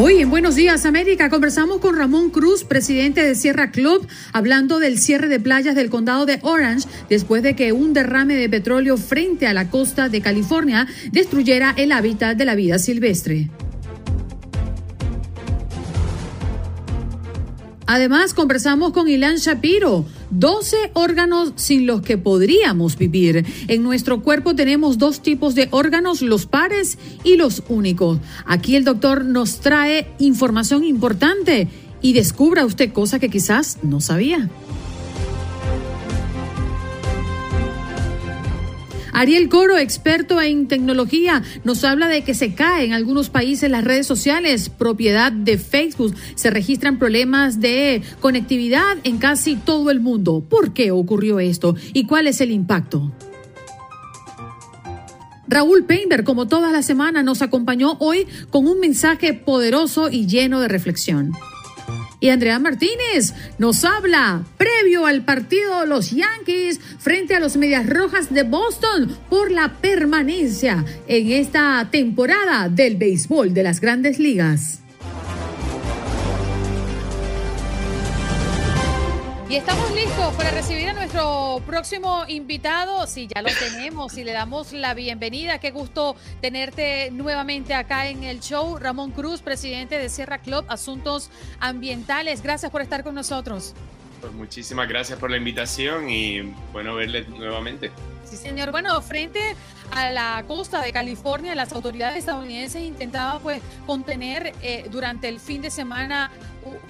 [0.00, 4.96] Hoy en Buenos Días América conversamos con Ramón Cruz, presidente de Sierra Club, hablando del
[4.96, 9.48] cierre de playas del condado de Orange después de que un derrame de petróleo frente
[9.48, 13.50] a la costa de California destruyera el hábitat de la vida silvestre.
[17.86, 23.46] Además, conversamos con Ilan Shapiro, 12 órganos sin los que podríamos vivir.
[23.68, 28.18] En nuestro cuerpo tenemos dos tipos de órganos, los pares y los únicos.
[28.46, 31.68] Aquí el doctor nos trae información importante
[32.02, 34.48] y descubra usted cosas que quizás no sabía.
[39.18, 43.82] Ariel Coro, experto en tecnología, nos habla de que se cae en algunos países las
[43.82, 46.14] redes sociales, propiedad de Facebook.
[46.36, 50.44] Se registran problemas de conectividad en casi todo el mundo.
[50.48, 53.10] ¿Por qué ocurrió esto y cuál es el impacto?
[55.48, 60.60] Raúl Painter, como toda la semana, nos acompañó hoy con un mensaje poderoso y lleno
[60.60, 61.32] de reflexión.
[62.20, 67.88] Y Andrea Martínez nos habla previo al partido de los Yankees frente a los Medias
[67.88, 74.80] Rojas de Boston por la permanencia en esta temporada del béisbol de las grandes ligas.
[79.50, 83.06] Y estamos listos para recibir a nuestro próximo invitado.
[83.06, 85.58] Sí, ya lo tenemos y le damos la bienvenida.
[85.58, 88.76] Qué gusto tenerte nuevamente acá en el show.
[88.76, 92.42] Ramón Cruz, presidente de Sierra Club Asuntos Ambientales.
[92.42, 93.74] Gracias por estar con nosotros.
[94.20, 96.42] Pues muchísimas gracias por la invitación y
[96.74, 97.90] bueno verle nuevamente.
[98.28, 98.70] Sí, señor.
[98.70, 99.56] Bueno, frente
[99.90, 105.62] a la costa de California, las autoridades estadounidenses intentaban pues contener eh, durante el fin
[105.62, 106.30] de semana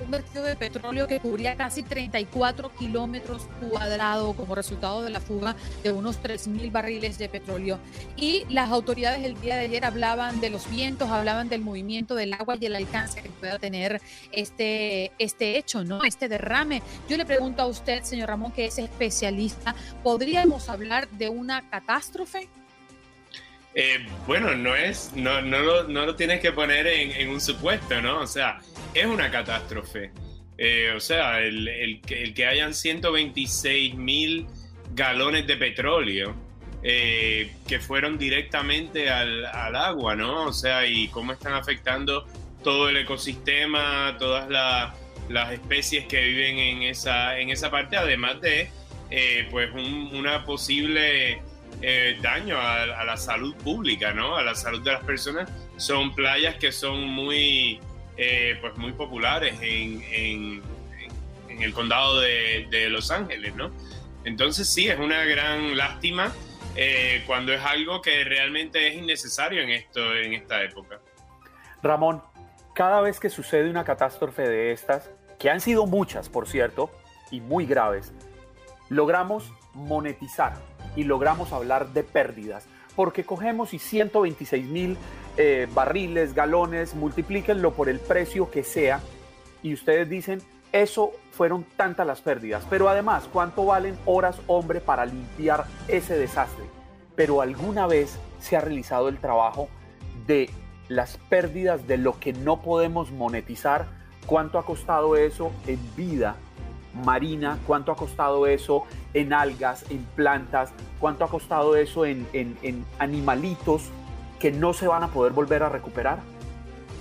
[0.01, 5.57] un vertido de petróleo que cubría casi 34 kilómetros cuadrados como resultado de la fuga
[5.83, 7.79] de unos 3.000 barriles de petróleo.
[8.17, 12.33] Y las autoridades el día de ayer hablaban de los vientos, hablaban del movimiento del
[12.33, 14.01] agua y el alcance que pueda tener
[14.33, 16.03] este, este hecho, ¿no?
[16.05, 16.83] Este derrame.
[17.09, 22.49] Yo le pregunto a usted, señor Ramón, que es especialista, ¿podríamos hablar de una catástrofe?
[23.81, 28.03] Eh, bueno, no es, no, no, lo, no lo tienes que poner en, un supuesto,
[28.03, 28.23] ¿no?
[28.23, 28.59] O sea,
[28.93, 30.11] es una catástrofe.
[30.59, 34.49] Eh, o sea, el, el, que hayan 126 mil
[34.95, 36.35] galones de petróleo
[36.83, 40.47] eh, que fueron directamente al, agua, ¿no?
[40.47, 42.27] O sea, y cómo están afectando
[42.65, 44.93] todo el ecosistema, todas la,
[45.29, 48.73] las especies que viven en esa, en esa parte, además de,
[49.13, 51.43] eh, pues, un, una posible
[51.81, 54.37] eh, daño a, a, la salud pública, ¿no?
[54.37, 55.51] A la salud de las personas.
[55.77, 57.81] Son playas que son muy,
[58.17, 60.63] eh, pues muy populares en, en,
[61.49, 63.71] en el condado de, de, Los Ángeles, ¿no?
[64.25, 66.33] Entonces sí, es una gran lástima
[66.75, 71.01] eh, cuando es algo que realmente es innecesario en, esto, en esta época.
[71.83, 72.23] Ramón,
[72.75, 76.91] cada vez que sucede una catástrofe de estas, que han sido muchas, por cierto,
[77.31, 78.13] y muy graves,
[78.89, 80.55] logramos monetizar
[80.99, 82.67] y logramos hablar de pérdidas,
[82.97, 84.99] porque cogemos y 126 mil
[85.37, 89.01] eh, barriles, galones, multiplíquenlo por el precio que sea,
[89.63, 90.43] y ustedes dicen,
[90.73, 96.65] eso fueron tantas las pérdidas, pero además, ¿cuánto valen horas hombre para limpiar ese desastre?
[97.15, 99.69] Pero alguna vez se ha realizado el trabajo
[100.27, 100.51] de
[100.89, 103.87] las pérdidas de lo que no podemos monetizar,
[104.27, 106.35] cuánto ha costado eso en vida
[106.95, 112.85] marina, cuánto ha costado eso en algas, en plantas, cuánto ha costado eso en, en,
[112.99, 113.91] animalitos
[114.41, 116.19] que no se van a poder volver a recuperar?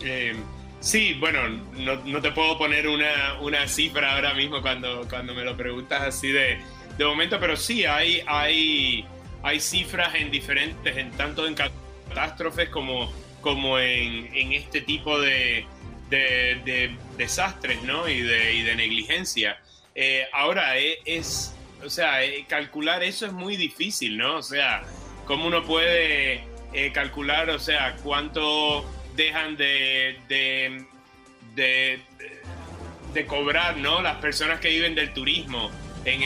[0.04, 0.36] Eh,
[0.80, 1.48] sí, bueno,
[1.78, 6.02] no, no, te puedo poner una, una cifra ahora mismo cuando, cuando me lo preguntas
[6.02, 6.60] así de,
[6.98, 9.06] de momento, pero sí hay, hay,
[9.44, 13.12] hay cifras en diferentes, en tanto en catástrofes como,
[13.42, 15.66] como en, en este tipo de,
[16.10, 18.08] de, de, desastres ¿no?
[18.08, 19.60] y, de, y de negligencia.
[20.00, 24.38] Eh, ahora, es, o sea, eh, calcular eso es muy difícil, ¿no?
[24.38, 24.84] O sea,
[25.26, 28.86] ¿cómo uno puede eh, calcular, o sea, cuánto
[29.16, 30.86] dejan de, de,
[31.56, 32.00] de,
[33.12, 34.04] de, cobrar, ¿no?
[34.04, 35.72] Las personas que viven del turismo
[36.06, 36.22] en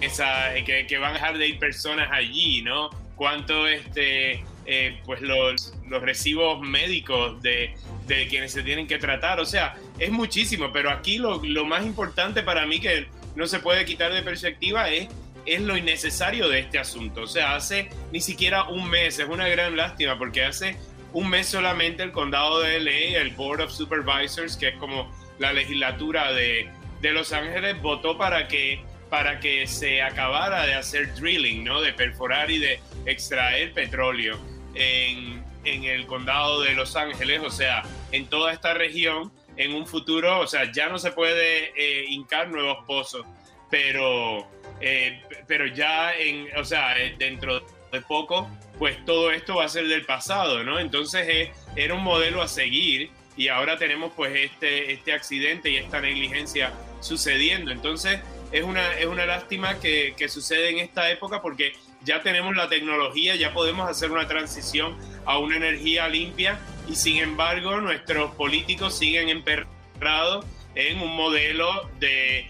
[0.00, 2.88] esa, que, que van a dejar de ir personas allí, ¿no?
[3.14, 7.74] Cuánto este eh, pues los, los, recibos médicos de,
[8.06, 9.40] de, quienes se tienen que tratar.
[9.40, 13.60] O sea, es muchísimo, pero aquí lo, lo, más importante para mí que no se
[13.60, 15.08] puede quitar de perspectiva es,
[15.46, 17.22] es lo innecesario de este asunto.
[17.22, 20.76] O sea, hace ni siquiera un mes, es una gran lástima porque hace
[21.14, 25.54] un mes solamente el condado de LA, el Board of Supervisors, que es como la
[25.54, 26.68] legislatura de,
[27.00, 31.80] de Los Ángeles, votó para que para que se acabara de hacer drilling, ¿no?
[31.80, 34.38] De perforar y de extraer petróleo
[34.74, 40.40] en, el condado de Los Ángeles, o sea, en toda esta región, en un futuro,
[40.40, 43.26] o sea, ya no se puede eh, hincar nuevos pozos,
[43.70, 44.48] pero,
[44.80, 47.60] eh, pero ya en, o sea, eh, dentro
[47.92, 48.48] de poco,
[48.78, 50.78] pues todo esto va a ser del pasado, ¿no?
[50.78, 56.00] Entonces era un modelo a seguir y ahora tenemos pues este, este accidente y esta
[56.00, 57.70] negligencia sucediendo.
[57.70, 58.20] Entonces
[58.52, 62.68] es una, es una lástima que, que sucede en esta época porque ya tenemos la
[62.68, 66.58] tecnología, ya podemos hacer una transición a una energía limpia
[66.88, 72.46] y sin embargo nuestros políticos siguen emperrados en un modelo de,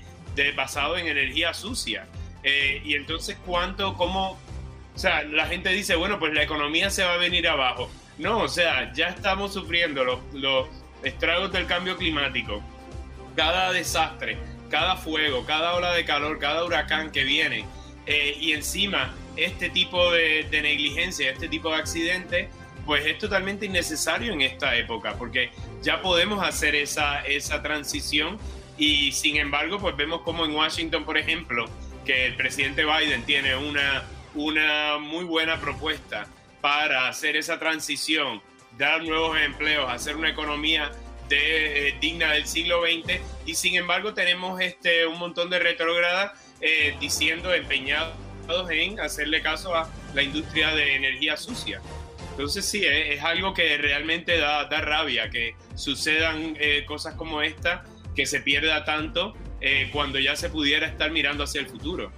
[0.54, 2.06] basado en energía sucia.
[2.42, 4.38] Eh, y entonces, ¿cuánto, cómo?
[4.94, 7.90] O sea, la gente dice, bueno, pues la economía se va a venir abajo.
[8.18, 10.68] No, o sea, ya estamos sufriendo los, los
[11.02, 12.62] estragos del cambio climático.
[13.36, 14.36] Cada desastre,
[14.70, 17.64] cada fuego, cada ola de calor, cada huracán que viene.
[18.10, 22.48] Eh, y encima este tipo de, negligencia, este tipo de accidente,
[22.86, 25.50] pues es totalmente innecesario en esta época, porque
[25.82, 28.38] ya podemos hacer esa, esa transición
[28.78, 31.66] y sin embargo, pues vemos como en Washington, por ejemplo,
[32.06, 36.26] que el presidente Biden tiene una, una muy buena propuesta
[36.62, 38.40] para hacer esa transición,
[38.78, 40.90] dar nuevos empleos, hacer una economía
[41.28, 46.32] de, eh, digna del siglo XX y sin embargo tenemos este, un montón de retrógradas
[46.60, 48.14] eh, diciendo empeñados
[48.70, 51.80] en hacerle caso a la industria de energía sucia.
[52.30, 57.84] Entonces sí, es, algo que realmente da, da rabia, que sucedan eh, cosas como esta,
[58.14, 62.12] que se pierda tanto eh, cuando ya se pudiera estar mirando hacia el futuro.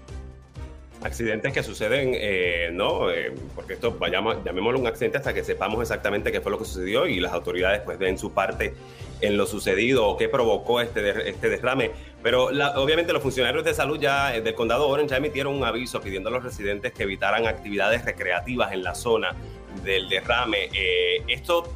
[1.02, 3.06] Accidentes que suceden, eh, ¿no?
[3.54, 7.06] porque esto, vayamos, llamémoslo un accidente hasta que sepamos exactamente qué fue lo que sucedió
[7.06, 8.74] y las autoridades pues den su parte
[9.22, 11.92] en lo sucedido o qué provocó este, este derrame.
[12.22, 12.46] Pero
[12.76, 16.28] obviamente los funcionarios de salud ya eh, del condado Orange ya emitieron un aviso pidiendo
[16.28, 19.34] a los residentes que evitaran actividades recreativas en la zona
[19.82, 20.68] del derrame.
[20.72, 21.72] Eh, esto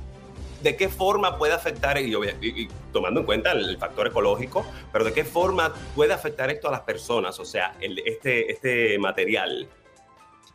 [0.65, 5.25] de qué forma puede afectar, y, tomando en cuenta el, factor ecológico, pero de qué
[5.25, 9.69] forma puede afectar esto a las personas, o sea, este, este material.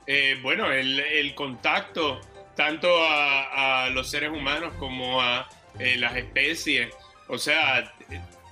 [0.08, 2.20] Eh, bueno, el, contacto
[2.56, 5.48] tanto a, los seres humanos como a
[5.78, 6.92] eh, las especies,
[7.28, 7.94] o sea,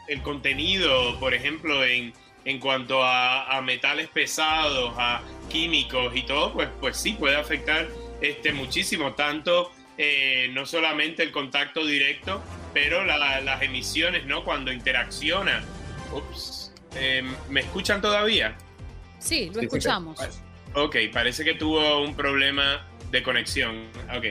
[0.07, 2.13] el contenido, por ejemplo, en,
[2.45, 7.88] en cuanto a, metales pesados, a químicos y todo, pues, pues sí puede afectar
[8.21, 12.42] este, muchísimo, tanto eh, no solamente el contacto directo,
[12.74, 14.44] pero las emisiones, ¿no?
[14.44, 15.63] Cuando interacciona.
[16.13, 18.56] Ups, eh, ¿me escuchan todavía?
[19.19, 20.19] Sí, lo escuchamos.
[20.74, 23.87] Ok, parece que tuvo un problema de conexión.
[24.16, 24.26] Ok.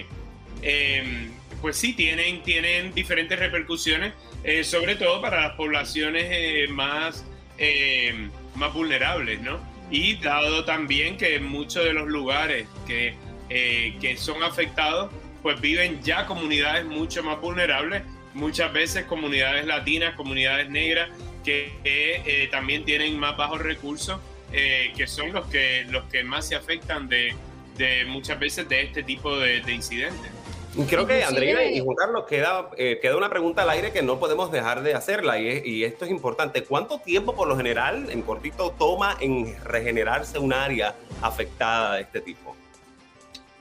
[0.63, 4.13] Em, pues sí, tienen, tienen diferentes repercusiones,
[4.47, 7.27] eh, sobre todo para las poblaciones eh, más,
[7.59, 9.59] eh, más vulnerables, ¿no?
[9.91, 13.17] Y dado también que muchos de los lugares que,
[13.49, 15.13] que son afectados,
[15.43, 21.11] pues viven ya comunidades mucho más vulnerables, muchas veces comunidades latinas, comunidades negras,
[21.45, 27.09] que también tienen más bajos recursos, que son los que, los que más se afectan
[27.09, 27.35] de,
[27.77, 30.36] de muchas veces de este tipo de incidentes.
[30.85, 34.19] Creo que Andrea y Juan Carlos queda, eh, queda una pregunta al aire que no
[34.19, 36.65] podemos dejar de hacerla y, esto es importante.
[36.65, 42.21] ¿Cuánto tiempo por lo general, en cortito, toma en regenerarse un área afectada de este
[42.21, 42.55] tipo?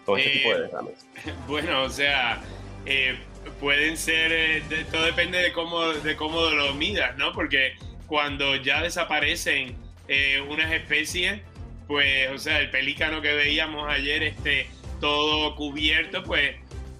[0.05, 1.05] Con este tipo de eh, derrames.
[1.47, 2.41] Bueno, o sea,
[2.85, 3.17] eh,
[3.59, 7.31] pueden ser, todo depende de cómo, de cómo lo midas, ¿no?
[7.31, 7.75] Porque
[8.07, 9.77] cuando ya desaparecen
[10.49, 11.41] unas especies,
[11.87, 14.67] pues, o sea, el pelícano que veíamos ayer, este,
[14.99, 16.55] todo cubierto, pues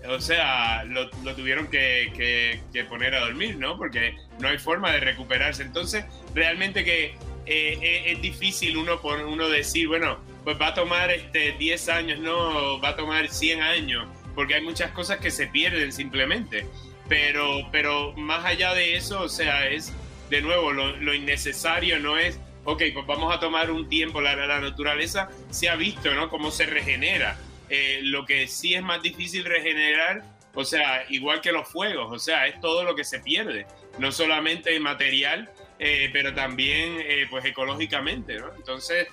[0.09, 3.77] o sea, lo, tuvieron que, poner a dormir, ¿no?
[3.77, 5.63] Porque no hay forma de recuperarse.
[5.63, 11.12] Entonces, realmente que eh, eh, es difícil uno, uno decir, bueno, pues va a tomar
[11.12, 15.47] este 10 años, no, va a tomar 100 años, porque hay muchas cosas que se
[15.47, 16.65] pierden simplemente.
[17.07, 19.93] Pero, pero más allá de eso, o sea, es,
[20.29, 24.59] de nuevo, lo, innecesario no es ok, pues vamos a tomar un tiempo, la, la
[24.59, 26.29] naturaleza se ha visto, ¿no?
[26.29, 27.38] Cómo se regenera.
[27.69, 32.19] Eh, lo que sí es más difícil regenerar, o sea, igual que los fuegos, o
[32.19, 33.65] sea, es todo lo que se pierde,
[34.00, 38.53] no solamente material, eh, pero también eh, pues ecológicamente, ¿no?
[38.55, 39.07] Entonces,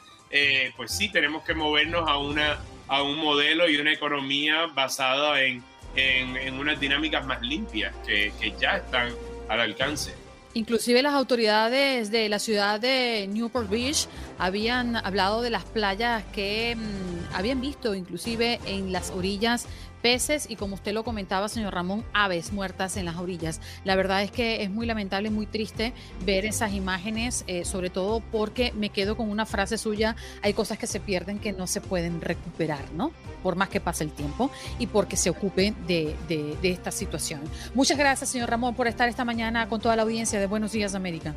[0.77, 5.63] pues sí, tenemos que movernos a, una, a un modelo y una economía basada en,
[5.95, 9.13] en, unas dinámicas más limpias que, que ya están
[9.51, 10.15] al alcance.
[10.55, 14.07] Inclusive las autoridades de la ciudad de Newport Beach
[14.39, 19.67] habían hablado de las playas que mm, habían visto inclusive en las orillas
[20.03, 23.61] peces y como usted lo comentaba, señor Ramón, aves muertas en las orillas.
[23.85, 25.95] La verdad es que es muy lamentable, muy triste
[26.27, 30.77] ver esas imágenes, eh, sobre todo porque me quedo con una frase suya, hay cosas
[30.77, 33.13] que se pierden que no se pueden recuperar, ¿no?
[33.43, 37.41] Por más que pase el tiempo y porque se ocupe de, de esta situación.
[37.75, 40.95] Muchas gracias, señor Ramón, por estar esta mañana con toda la audiencia de Buenos Días
[40.95, 41.35] América.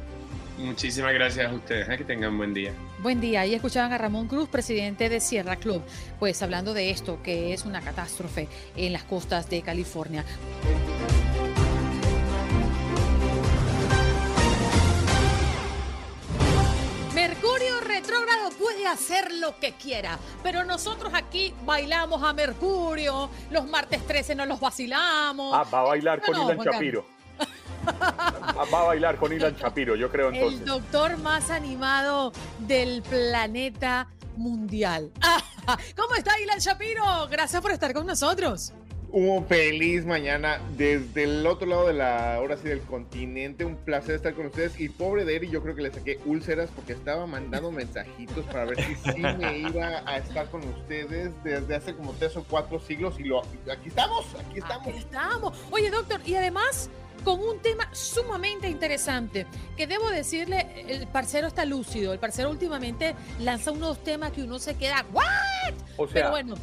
[0.57, 1.89] Muchísimas gracias a ustedes.
[1.89, 1.97] ¿eh?
[1.97, 2.71] Que tengan buen día.
[2.99, 3.45] Buen día.
[3.45, 5.81] Y escuchaban a Ramón Cruz, presidente de Sierra Club,
[6.19, 10.23] pues hablando de esto, que es una catástrofe en las costas de California.
[17.13, 24.05] Mercurio retrógrado puede hacer lo que quiera, pero nosotros aquí bailamos a Mercurio, los martes
[24.05, 25.53] 13 nos los vacilamos.
[25.55, 27.14] Ah, va a bailar con Ilan Chapiro.
[27.87, 30.59] Va a bailar con Ilan Shapiro, yo creo entonces.
[30.59, 35.11] El doctor más animado del planeta mundial.
[35.95, 37.27] ¿Cómo está Ilan Shapiro?
[37.29, 38.73] Gracias por estar con nosotros.
[39.11, 43.63] Un feliz mañana desde el otro lado de la, ahora sí, del continente.
[43.63, 44.77] Un placer estar con ustedes.
[44.79, 48.65] Y pobre de Eri, yo creo que le saqué úlceras porque estaba mandando mensajitos para
[48.65, 52.77] ver si sí me iba a estar con ustedes desde hace como tres o cuatro
[52.79, 53.17] siglos.
[53.17, 54.87] Y lo, aquí estamos, aquí estamos.
[54.87, 55.57] Aquí estamos.
[55.71, 56.89] Oye, doctor, y además
[57.25, 63.15] con un tema sumamente interesante, que debo decirle, el parcero está lúcido, el parcero últimamente
[63.39, 65.25] lanza unos temas que uno se queda, ¿what?
[65.97, 66.55] O sea, Pero bueno.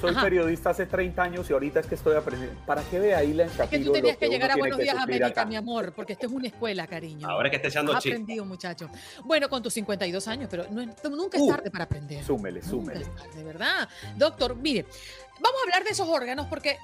[0.00, 2.60] Soy periodista hace 30 años y ahorita es que estoy aprendiendo.
[2.64, 3.64] ¿Para qué ve ahí la Shapiro?
[3.64, 6.32] Es que tú tenías que, llegar a Buenos Días América, mi amor, porque esto es
[6.32, 7.28] una escuela, cariño.
[7.28, 8.88] Ahora que esté echando Has aprendido, muchacho.
[9.24, 12.24] Bueno, con tus 52 años, pero nunca es uh, tarde para aprender.
[12.24, 13.06] Súmele, súmele.
[13.34, 13.88] De verdad.
[14.16, 14.84] Doctor, mire,
[15.40, 16.78] vamos a hablar de esos órganos porque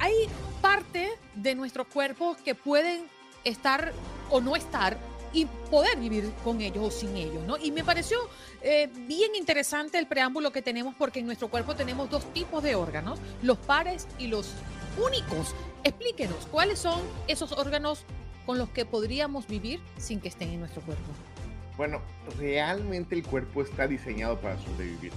[0.00, 0.14] hay
[0.62, 3.06] parte de nuestro cuerpo que pueden
[3.44, 3.92] estar
[4.30, 4.96] o no estar
[5.32, 7.56] y poder vivir con ellos o sin ellos, ¿no?
[7.56, 8.18] Y me pareció
[8.62, 12.74] eh, bien interesante el preámbulo que tenemos porque en nuestro cuerpo tenemos dos tipos de
[12.74, 14.52] órganos, los pares y los
[15.02, 15.54] únicos.
[15.84, 18.04] Explíquenos, ¿cuáles son esos órganos
[18.46, 21.04] con los que podríamos vivir sin que estén en nuestro cuerpo?
[21.76, 22.00] Bueno,
[22.38, 25.12] realmente el cuerpo está diseñado para sobrevivir.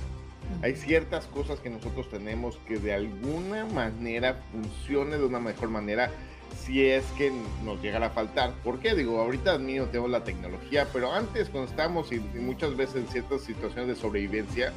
[0.62, 6.12] Hay ciertas cosas que nosotros tenemos que de alguna manera funcione de una mejor manera
[6.58, 7.31] si es que
[7.63, 8.53] nos llegara a faltar.
[8.63, 8.96] ¿Por qué?
[8.96, 13.41] Digo, ahorita mismo tenemos la tecnología, pero antes cuando estábamos y, muchas veces en ciertas
[13.41, 14.74] situaciones de sobrevivencia,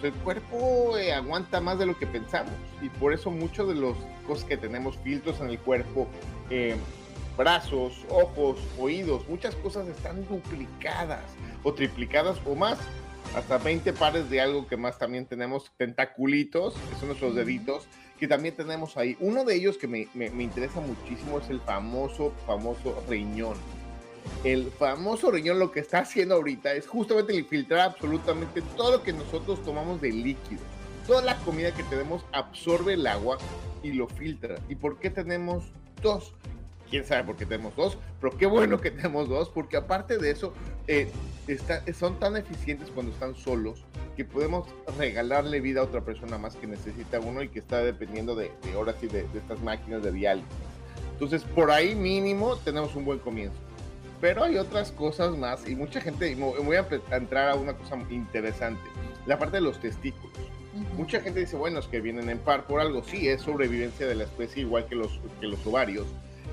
[0.00, 3.74] pues el cuerpo eh, aguanta más de lo que pensamos y por eso muchos de
[3.74, 6.08] los cosas que tenemos, filtros en el cuerpo,
[6.50, 6.76] eh,
[7.36, 11.24] brazos, ojos, oídos, muchas cosas están duplicadas
[11.62, 12.78] o triplicadas o más
[13.34, 17.86] hasta 20 pares de algo que más también tenemos, tentaculitos, que son nuestros deditos,
[18.18, 19.16] que también tenemos ahí.
[19.20, 23.56] Uno de ellos que me, me, interesa muchísimo es el famoso, famoso riñón.
[24.44, 29.02] El famoso riñón lo que está haciendo ahorita es justamente el filtrar absolutamente todo lo
[29.02, 30.62] que nosotros tomamos de líquido.
[31.06, 33.38] Toda la comida que tenemos absorbe el agua
[33.82, 34.56] y lo filtra.
[34.68, 35.64] ¿Y por qué tenemos
[36.00, 36.32] dos?
[36.92, 40.30] Quién sabe por qué tenemos dos, pero qué bueno que tenemos dos, porque aparte de
[40.30, 40.52] eso,
[40.86, 41.10] eh,
[41.98, 43.82] son tan eficientes cuando están solos
[44.14, 44.68] que podemos
[44.98, 48.76] regalarle vida a otra persona más que necesita uno y que está dependiendo de, de
[48.76, 50.52] horas y de, estas máquinas de diálisis.
[51.14, 53.56] Entonces, por ahí mínimo tenemos un buen comienzo.
[54.20, 58.82] Pero hay otras cosas más y mucha gente, voy a entrar a una cosa interesante,
[59.24, 60.36] la parte de los testículos.
[60.94, 63.02] Mucha gente dice, bueno, es que vienen en par por algo.
[63.02, 66.06] Sí, es sobrevivencia de la especie igual que los, que los ovarios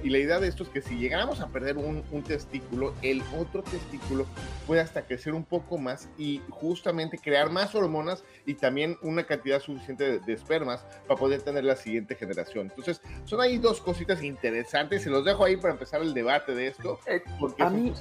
[0.04, 3.64] y la idea de esto es que si llegáramos a perder un, testículo, el otro
[3.64, 4.26] testículo
[4.68, 9.60] puede hasta crecer un poco más y justamente crear más hormonas y también una cantidad
[9.60, 12.68] suficiente de, espermas para poder tener la siguiente generación.
[12.68, 15.04] Entonces, son ahí dos cositas interesantes.
[15.04, 17.00] Se los dejo ahí para empezar el debate de esto.
[17.06, 17.94] Eh, porque a, mí,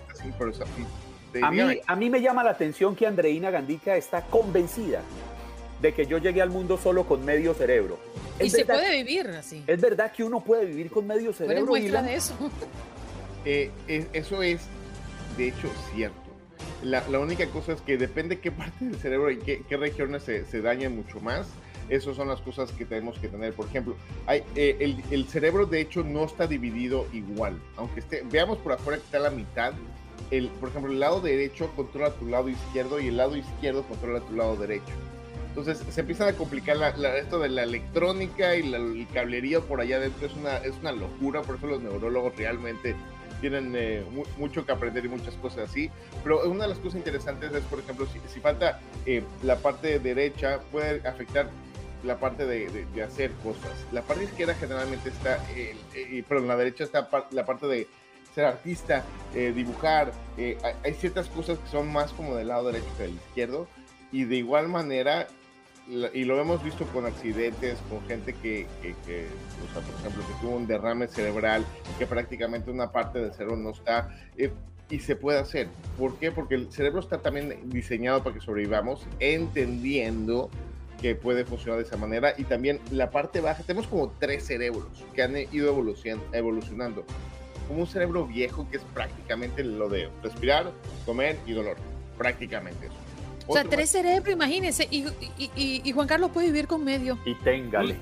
[1.43, 5.03] a, mí, a mí me llama la atención que Andreina Gandica está convencida
[5.81, 7.99] de que yo llegué al mundo solo con medio cerebro.
[8.41, 9.63] Y se puede vivir así.
[9.67, 11.67] Es verdad que uno puede vivir con medio cerebro.
[11.67, 12.35] muestra de eso?
[13.45, 13.71] Eh,
[14.13, 14.61] eso es,
[15.39, 16.21] de hecho, cierto.
[16.83, 20.61] La, única cosa es que depende qué parte del cerebro y qué, regiones se, se,
[20.61, 21.47] dañan mucho más.
[21.89, 23.55] Esas son las cosas que tenemos que tener.
[23.55, 27.59] Por ejemplo, hay, eh, el, el, cerebro de hecho no está dividido igual.
[27.77, 29.73] Aunque esté, veamos por afuera que está la mitad,
[30.31, 34.21] el, por ejemplo, el lado derecho controla tu lado izquierdo y el lado izquierdo controla
[34.21, 34.93] tu lado derecho.
[35.59, 36.77] Entonces se empiezan a complicar
[37.17, 41.43] esto de la electrónica y el cablerío por allá adentro es una, es una locura,
[41.43, 42.95] por eso los neurólogos realmente
[43.41, 44.05] tienen eh,
[44.37, 45.91] mucho que aprender y muchas cosas así.
[46.23, 50.61] Pero una de las cosas interesantes es, por ejemplo, si, falta eh, la parte derecha,
[50.71, 51.51] puede afectar
[52.05, 53.73] la parte de, de, hacer cosas.
[53.91, 57.89] La parte izquierda generalmente está, eh, eh perdón, la derecha está la parte de
[58.33, 60.13] ser artista, dibujar.
[60.85, 63.67] hay ciertas cosas que son más como del lado derecho que del izquierdo.
[64.11, 65.27] Y de igual manera,
[65.89, 69.27] y lo hemos visto con accidentes, con gente que, que,
[69.67, 71.65] o sea, por ejemplo, que tuvo un derrame cerebral,
[71.99, 74.51] que prácticamente una parte del cerebro no está, eh,
[74.91, 75.69] y se puede hacer.
[75.99, 76.31] ¿Por qué?
[76.31, 80.51] Porque el cerebro está también diseñado para que sobrevivamos, entendiendo
[81.01, 84.87] que puede funcionar de esa manera, y también la parte baja, tenemos como tres cerebros
[85.15, 85.71] que han ido
[86.33, 87.05] evolucionando,
[87.67, 90.71] como un cerebro viejo que es prácticamente lo de respirar,
[91.07, 91.77] comer y dolor,
[92.19, 93.08] prácticamente eso
[93.49, 94.87] o sea, tres cerebros, imagínense.
[94.91, 95.07] Y,
[95.57, 97.19] y, Juan Carlos puede vivir con medio.
[97.25, 97.97] Y téngale.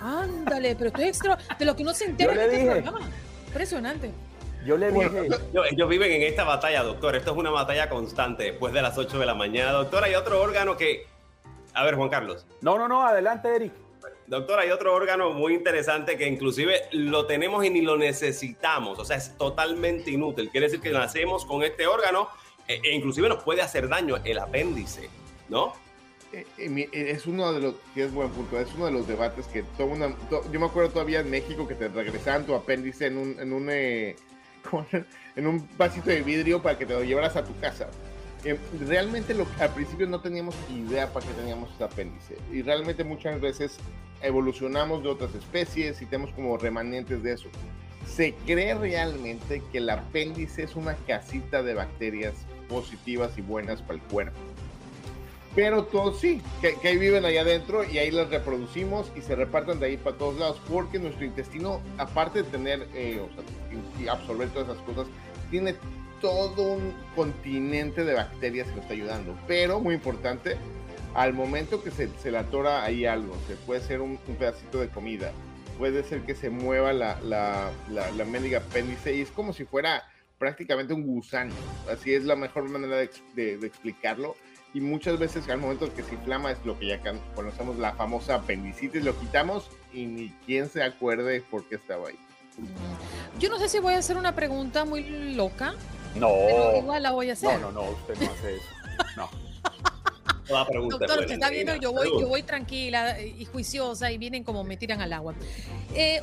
[0.00, 3.00] Ándale, pero estoy extra de lo que uno se entera en este programa.
[3.46, 4.10] Impresionante.
[4.64, 5.28] Yo le dije.
[5.70, 7.16] Ellos, viven en esta batalla, doctor.
[7.16, 9.72] Esto es una batalla constante después de las 8 de la mañana.
[9.72, 11.06] Doctor, hay otro órgano que.
[11.74, 12.46] A ver, Juan Carlos.
[12.62, 13.72] No, no, no, adelante, Eric.
[14.26, 18.98] Doctor, hay otro órgano muy interesante que inclusive lo tenemos y ni lo necesitamos.
[18.98, 20.50] O sea, es totalmente inútil.
[20.50, 22.28] Quiere decir que nacemos con este órgano
[22.70, 25.10] e, e inclusive nos puede hacer daño el apéndice,
[25.48, 25.72] ¿no?
[26.32, 29.48] Eh, eh, eh, es uno de los que buen punto, es uno de los debates
[29.48, 33.18] que todo una, yo me acuerdo todavía en México que te regresaban tu apéndice en
[33.18, 33.68] un en un
[35.36, 37.90] en un vasito de vidrio para que te lo llevaras a tu casa.
[38.86, 43.40] Realmente lo, al principio no teníamos idea para qué teníamos ese apéndice y realmente muchas
[43.40, 43.76] veces
[44.22, 47.48] evolucionamos de otras especies y tenemos como remanentes de eso.
[48.06, 52.34] Se cree realmente que el apéndice es una casita de bacterias
[52.68, 54.38] positivas y buenas para el cuerpo.
[55.54, 59.80] Pero todos sí, que, ahí viven allá adentro y ahí las reproducimos y se reparten
[59.80, 63.20] de ahí para todos lados, porque nuestro intestino, aparte de tener eh,
[64.00, 65.08] y absorber todas esas cosas,
[65.50, 65.74] tiene
[66.20, 69.38] todo un continente de bacterias que nos está ayudando.
[69.46, 70.56] Pero, muy importante,
[71.14, 74.88] al momento que se, se le atora ahí algo, se puede ser un, pedacito de
[74.88, 75.32] comida,
[75.78, 79.64] puede ser que se mueva la, la, la, la médica apéndice y es como si
[79.64, 80.04] fuera
[80.40, 81.54] prácticamente un gusano.
[81.88, 84.34] Así es la mejor manera de, explicarlo.
[84.72, 87.00] Y muchas veces al momento que se inflama es lo que ya
[87.34, 92.18] conocemos la famosa apendicitis, lo quitamos y ni quien se acuerde por qué estaba ahí.
[93.38, 95.74] Yo no sé si voy a hacer una pregunta muy loca.
[96.14, 96.28] No.
[96.46, 97.60] Pero igual la voy a hacer.
[97.60, 98.66] No, no, no, usted no hace eso.
[99.16, 99.30] No.
[100.48, 104.76] Doctor, usted está viendo, yo voy, yo voy tranquila y juiciosa y vienen como me
[104.76, 105.34] tiran al agua.
[105.94, 106.22] Eh,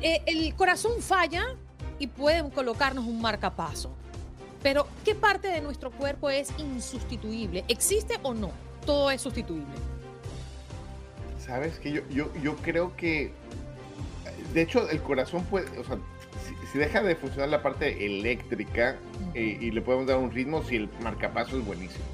[0.00, 1.44] eh, el corazón falla
[1.98, 3.90] y pueden colocarnos un marcapaso.
[4.62, 7.64] Pero, ¿qué parte de nuestro cuerpo es insustituible?
[7.68, 8.50] ¿Existe o no?
[8.84, 9.74] Todo es sustituible.
[11.38, 13.32] Sabes que yo, yo, yo creo que,
[14.52, 15.98] de hecho, el corazón puede, o sea,
[16.70, 18.96] si, deja de funcionar la parte eléctrica
[19.34, 22.04] eh, y le podemos dar un ritmo, si el marcapaso es buenísimo.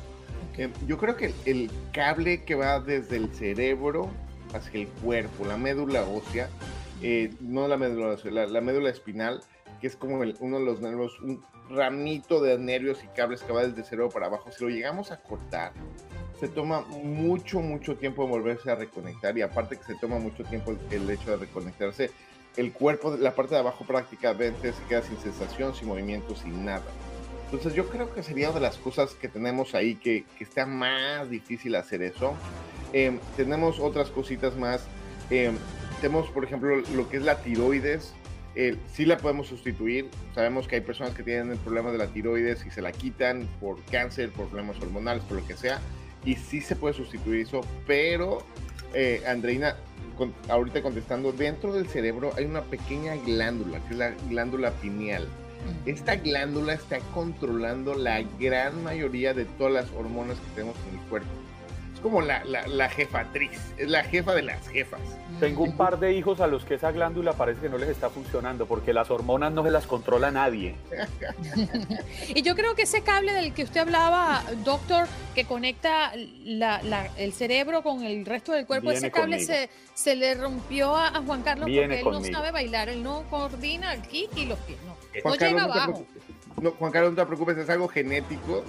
[0.56, 4.10] Eh, yo creo que el cable que va desde el cerebro
[4.54, 6.48] hacia el cuerpo, la médula ósea,
[7.02, 9.42] eh, no la médula ósea, la médula espinal,
[9.80, 13.66] que es como uno de los nervios, un ramito de nervios y cables que va
[13.66, 15.72] desde el cerebro para abajo, si lo llegamos a cortar,
[16.38, 20.44] se toma mucho, mucho tiempo en volverse a reconectar y aparte que se toma mucho
[20.44, 22.10] tiempo el, hecho de reconectarse,
[22.56, 26.82] el cuerpo, la parte de abajo prácticamente se queda sin sensación, sin movimiento, sin nada.
[27.44, 30.66] Entonces yo creo que sería una de las cosas que tenemos ahí que, que está
[30.66, 32.34] más difícil hacer eso.
[32.92, 34.84] Em, tenemos otras cositas más.
[35.30, 35.56] Em,
[36.00, 38.14] tenemos, por ejemplo, lo que es la tiroides
[38.56, 40.08] eh, sí la podemos sustituir.
[40.34, 43.82] Sabemos que hay personas que tienen problemas de la tiroides y se la quitan por
[43.84, 45.78] cáncer, por problemas hormonales, por lo que sea.
[46.24, 48.38] Y sí se puede sustituir eso, pero
[48.94, 49.22] eh,
[50.48, 55.26] Ahorita contestando, dentro del cerebro hay una pequeña glándula, que es la glándula pineal.
[55.84, 61.04] Esta glándula está controlando la gran mayoría de todas las hormonas que tenemos en el
[61.06, 61.28] cuerpo
[62.06, 65.00] como la, la, jefatriz, es la jefa de las jefas.
[65.40, 68.10] Tengo un par de hijos a los que esa glándula parece que no les está
[68.10, 70.76] funcionando porque las hormonas no se las controla nadie.
[72.28, 77.82] y yo creo que ese cable del que usted hablaba, doctor, que conecta el cerebro
[77.82, 81.98] con el resto del cuerpo, ese cable se, se, le rompió a, Juan Carlos porque
[81.98, 86.06] él no sabe bailar, él no coordina aquí y los pies, no, Juan Carlos, abajo.
[86.78, 88.62] Juan Carlos, no te preocupes, es algo genético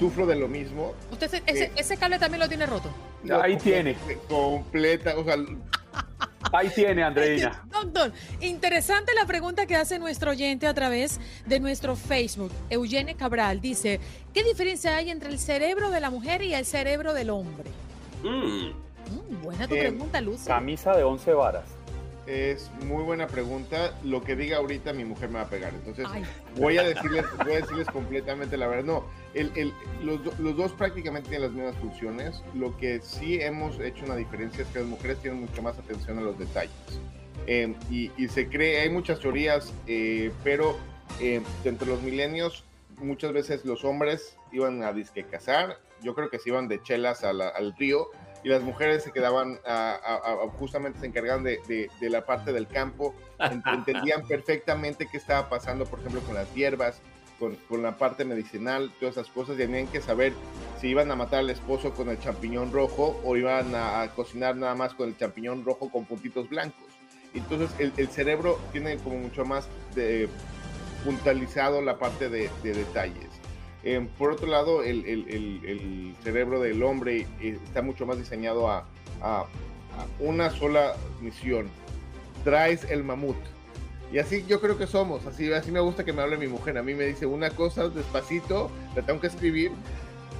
[0.00, 0.94] sufro de lo mismo.
[1.12, 2.90] ¿Usted ese, ese, cable también lo tiene roto?
[3.40, 3.94] Ahí tiene.
[4.28, 5.36] Completa, o sea,
[6.52, 7.62] Ahí tiene, Andreina.
[7.70, 12.50] Doctor, interesante la pregunta que hace nuestro oyente a través de nuestro Facebook.
[12.70, 14.00] Eugene Cabral dice,
[14.32, 17.70] ¿qué diferencia hay entre el cerebro de la mujer y el cerebro del hombre?
[18.22, 18.68] Mm.
[18.70, 20.42] Mm, buena tu Eh, pregunta, Luz.
[20.44, 21.64] Camisa de 11 varas.
[22.30, 23.92] Es muy buena pregunta.
[24.04, 25.74] Lo que diga ahorita mi mujer me va a pegar.
[25.74, 26.22] Entonces Ay,
[26.56, 28.84] voy a decirles, voy a decirles completamente la verdad.
[28.84, 29.72] No, el- el-
[30.04, 32.40] los, los dos prácticamente tienen las mismas funciones.
[32.54, 36.18] Lo que sí hemos hecho una diferencia es que las mujeres tienen mucho más atención
[36.18, 36.70] a los detalles.
[37.48, 40.78] Eh, y, y se cree, hay muchas teorías, eh, pero
[41.20, 42.62] eh, entre los milenios
[42.98, 45.80] muchas veces los hombres iban a disque cazar.
[46.00, 48.06] Yo creo que se iban de chelas la- al río
[48.42, 52.24] y las mujeres se quedaban, a- a- a- justamente se encargaban de, de- de la
[52.24, 57.00] parte del campo, Ent- entendían perfectamente qué estaba pasando, por ejemplo, con las hierbas,
[57.38, 60.34] con, con la parte medicinal, todas esas cosas, y tenían que saber
[60.78, 64.74] si iban a matar al esposo con el champiñón rojo o iban a, cocinar nada
[64.74, 66.86] más con el champiñón rojo con puntitos blancos.
[67.34, 70.28] Entonces el, el cerebro tiene como mucho más de,
[71.04, 73.29] puntualizado la parte de, de detalles.
[73.82, 78.84] Eh, por otro lado, el, cerebro del hombre eh, está mucho más diseñado a,
[80.18, 81.68] una sola misión.
[82.44, 83.36] Traes el mamut.
[84.12, 85.26] Y así yo creo que somos.
[85.26, 86.78] Así, así me gusta que me hable mi mujer.
[86.78, 89.72] A mí me dice una cosa despacito, la tengo que escribir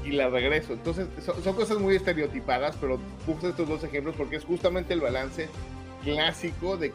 [0.05, 0.73] y la regreso.
[0.73, 5.49] Entonces, son, cosas muy estereotipadas, pero puse estos dos ejemplos porque es justamente el balance
[6.03, 6.93] clásico de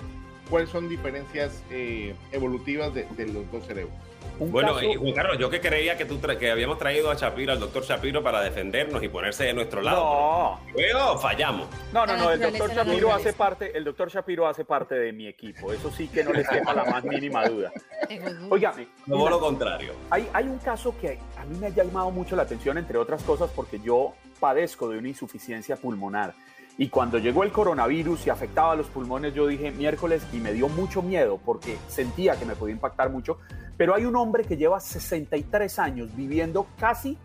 [0.50, 3.96] cuáles son diferencias eh, evolutivas de los dos cerebros.
[4.40, 7.10] Un Bueno, caso- y Juan Carlos, yo que creía que, tú tra- que habíamos traído
[7.10, 10.02] a Shapiro, al doctor Shapiro, para defendernos y ponerse de nuestro lado.
[10.04, 11.68] No, Luego fallamos.
[11.94, 15.28] no, no, no, el doctor Shapiro hace parte, el doctor Shapiro hace parte de mi
[15.28, 15.72] equipo.
[15.72, 17.72] Eso sí que no les quepa la más mínima duda.
[18.50, 19.94] Óigame, No mira, lo contrario.
[20.10, 23.24] hay, hay un caso que a mí me ha llamado mucho la atención, entre otras
[23.24, 26.34] cosas, porque yo padezco de una insuficiencia pulmonar.
[26.78, 30.52] Y cuando llegó el coronavirus y afectaba a los pulmones, yo dije miércoles y me
[30.52, 33.38] dio mucho miedo porque sentía que me podía impactar mucho.
[33.78, 37.18] Pero hay un hombre que lleva 63 años viviendo casi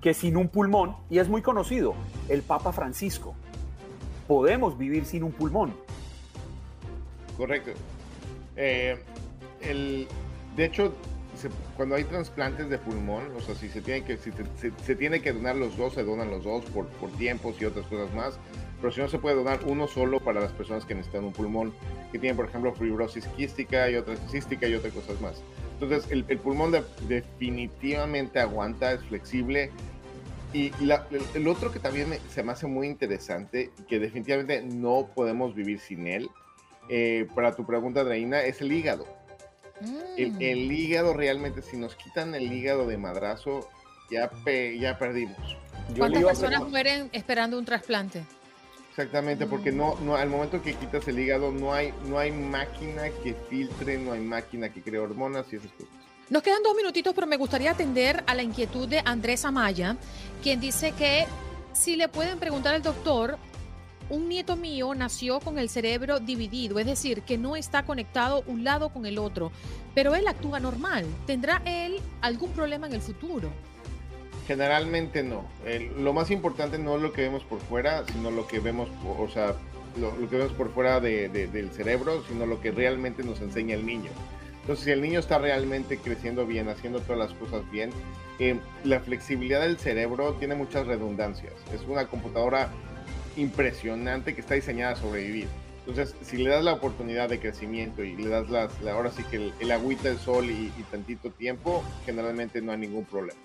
[0.00, 1.94] que sin un pulmón y es muy conocido,
[2.28, 3.34] el Papa Francisco.
[4.26, 5.74] Podemos vivir sin un pulmón.
[7.36, 7.72] Correcto.
[8.56, 8.96] Eh,
[9.60, 10.06] el,
[10.56, 10.94] de hecho,
[11.76, 14.30] cuando hay trasplantes de pulmón, o sea, si se tiene que, si
[14.84, 17.86] se tiene que donar los dos, se donan los dos por, por tiempos y otras
[17.86, 18.38] cosas más.
[18.80, 21.72] Pero si no se puede donar uno solo para las personas que necesitan un pulmón,
[22.10, 25.42] que tienen, por ejemplo, fibrosis quística y otras cística y otras cosas más.
[25.82, 29.70] Entonces, el, el pulmón de- definitivamente aguanta, es flexible.
[30.52, 34.62] Y la- el, el otro que también me- se me hace muy interesante, que definitivamente
[34.62, 36.30] no podemos vivir sin él,
[36.88, 39.06] eh, para tu pregunta, Andreina, es el hígado.
[40.16, 40.36] El, Mm.
[40.40, 43.68] el hígado realmente, si nos quitan el hígado de madrazo,
[44.10, 45.36] ya, pe- ya perdimos.
[45.94, 48.22] Yo ¿Cuántas personas mueren esperando un trasplante?
[48.92, 53.08] Exactamente, porque no, no, al momento que quitas el hígado, no hay, no hay máquina
[53.24, 55.94] que filtre, no hay máquina que cree hormonas y esas cosas.
[56.28, 59.96] Nos quedan dos minutitos, pero me gustaría atender a la inquietud de Andrés Amaya,
[60.42, 61.24] quien dice que
[61.72, 63.38] si le pueden preguntar al doctor,
[64.10, 68.62] un nieto mío nació con el cerebro dividido, es decir, que no está conectado un
[68.62, 69.52] lado con el otro,
[69.94, 71.06] pero él actúa normal.
[71.26, 73.50] ¿Tendrá él algún problema en el futuro?
[74.46, 75.44] Generalmente no.
[75.98, 79.28] Lo más importante no es lo que vemos por fuera, sino lo que vemos, o
[79.28, 79.54] sea,
[79.96, 83.74] lo, que vemos por fuera de- de- del cerebro, sino lo que realmente nos enseña
[83.76, 84.10] el niño.
[84.62, 87.90] Entonces, si el niño está realmente creciendo bien, haciendo todas las cosas bien,
[88.38, 91.52] eh, la flexibilidad del cerebro tiene muchas redundancias.
[91.74, 92.70] Es una computadora
[93.36, 95.48] impresionante que está diseñada a sobrevivir.
[95.86, 99.24] Entonces, si le das la oportunidad de crecimiento y le das las, la- ahora sí
[99.24, 103.38] que el, el agüita, el sol y, y tantito tiempo, generalmente no hay ningún problema.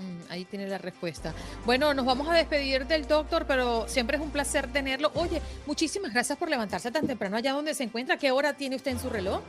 [0.00, 1.34] Mm, ahí tiene la respuesta.
[1.66, 5.10] Bueno, nos vamos a despedir del doctor, pero siempre es un placer tenerlo.
[5.14, 8.16] Oye, muchísimas gracias por levantarse tan temprano allá donde se encuentra.
[8.16, 9.40] ¿Qué hora tiene usted en su reloj?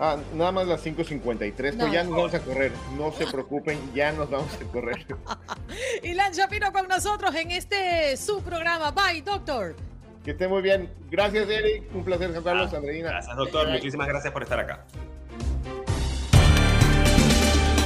[0.00, 1.78] Ah, nada más las 5.53, No.
[1.84, 2.72] pero ya nos vamos a correr.
[2.96, 5.06] No se preocupen, ya nos vamos a correr.
[6.02, 8.90] Ilan Shapiro con nosotros en este su programa.
[8.92, 9.76] Bye, doctor.
[10.24, 10.90] Que esté muy bien.
[11.10, 11.84] Gracias, Eric.
[11.94, 13.10] Un placer, Juan Carlos, Andreina.
[13.10, 13.68] Gracias, doctor.
[13.68, 14.84] Muchísimas gracias por estar acá.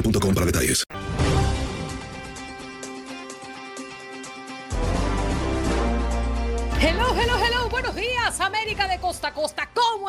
[0.00, 0.99] boostmobile.com para detalles.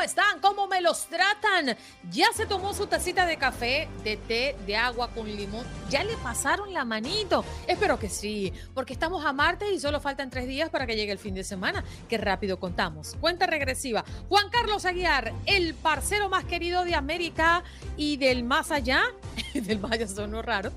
[0.01, 0.39] ¿Cómo están?
[0.41, 1.77] ¿Cómo me los tratan?
[2.09, 5.63] ¿Ya se tomó su tacita de café, de té, de agua con limón?
[5.91, 7.45] ¿Ya le pasaron la manito?
[7.67, 11.11] Espero que sí, porque estamos a martes y solo faltan tres días para que llegue
[11.11, 11.83] el fin de semana.
[12.09, 13.15] Qué rápido contamos.
[13.21, 14.03] Cuenta regresiva.
[14.27, 17.63] Juan Carlos Aguiar, el parcero más querido de América
[17.95, 19.03] y del más allá,
[19.53, 20.71] del más allá sonó raro,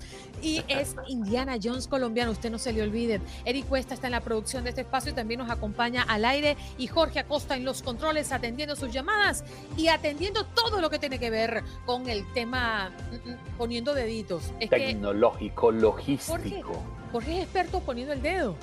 [0.45, 3.21] y es Indiana Jones colombiano, usted no se le olvide.
[3.45, 6.57] Eric Cuesta está en la producción de este espacio y también nos acompaña al aire
[6.79, 9.45] y Jorge Acosta en los controles atendiendo sus llamadas
[9.77, 14.53] y atendiendo todo lo que tiene que ver con el tema mm, mm, poniendo deditos.
[14.61, 16.83] Es Tecnológico, logístico.
[17.13, 18.57] Jorge es experto poniendo el dedo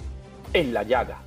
[0.54, 1.22] En la llaga.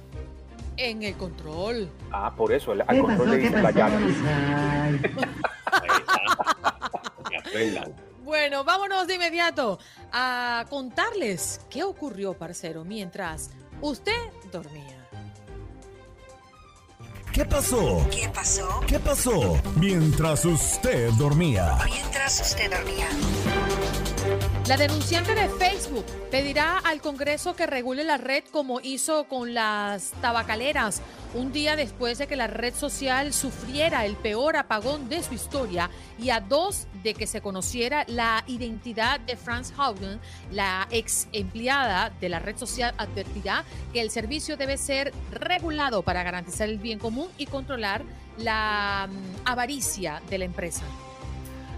[0.76, 1.88] en el control.
[2.12, 3.98] Ah, por eso, el- al control le dicen la llaga.
[8.34, 9.78] Bueno, vámonos de inmediato
[10.12, 14.10] a contarles qué ocurrió, parcero, mientras usted
[14.50, 15.06] dormía.
[17.32, 18.04] ¿Qué pasó?
[18.10, 18.80] ¿Qué pasó?
[18.88, 19.62] ¿Qué pasó?
[19.76, 21.78] Mientras usted dormía.
[21.84, 23.06] Mientras usted dormía.
[24.66, 30.12] La denunciante de Facebook pedirá al Congreso que regule la red como hizo con las
[30.22, 31.03] tabacaleras,
[31.35, 35.90] un día después de que la red social sufriera el peor apagón de su historia
[36.18, 40.18] y a dos de que se conociera la identidad de Franz Haugen,
[40.50, 46.22] la ex empleada de la red social advertirá que el servicio debe ser regulado para
[46.22, 48.03] garantizar el bien común y controlar
[48.38, 50.85] la mm, avaricia de la empresa.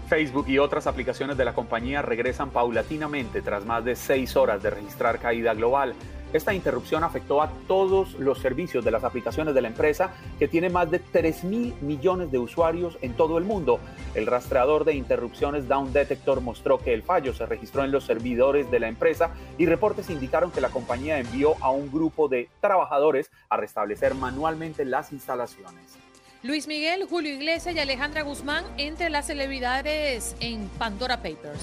[0.07, 4.69] Facebook y otras aplicaciones de la compañía regresan paulatinamente tras más de seis horas de
[4.69, 5.93] registrar caída global.
[6.33, 10.69] Esta interrupción afectó a todos los servicios de las aplicaciones de la empresa, que tiene
[10.69, 13.79] más de 3 mil millones de usuarios en todo el mundo.
[14.13, 18.69] El rastreador de interrupciones Down Detector mostró que el fallo se registró en los servidores
[18.69, 23.31] de la empresa y reportes indicaron que la compañía envió a un grupo de trabajadores
[23.49, 26.06] a restablecer manualmente las instalaciones.
[26.47, 31.59] Luis Miguel, Julio Iglesias y Alejandra Guzmán entre las celebridades en Pandora Papers.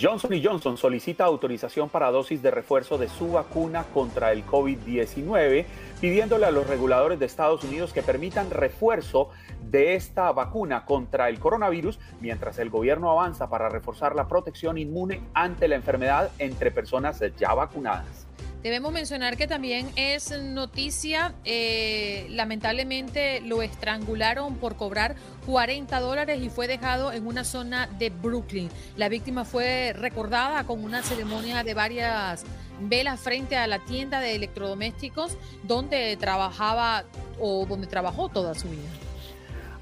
[0.00, 5.64] Johnson Johnson solicita autorización para dosis de refuerzo de su vacuna contra el COVID-19,
[6.00, 9.30] pidiéndole a los reguladores de Estados Unidos que permitan refuerzo
[9.70, 15.20] de esta vacuna contra el coronavirus, mientras el gobierno avanza para reforzar la protección inmune
[15.34, 18.26] ante la enfermedad entre personas ya vacunadas.
[18.62, 26.50] Debemos mencionar que también es noticia, eh, lamentablemente lo estrangularon por cobrar 40 dólares y
[26.50, 28.68] fue dejado en una zona de Brooklyn.
[28.98, 32.44] La víctima fue recordada con una ceremonia de varias
[32.80, 37.04] velas frente a la tienda de electrodomésticos donde trabajaba
[37.40, 38.88] o donde trabajó toda su vida.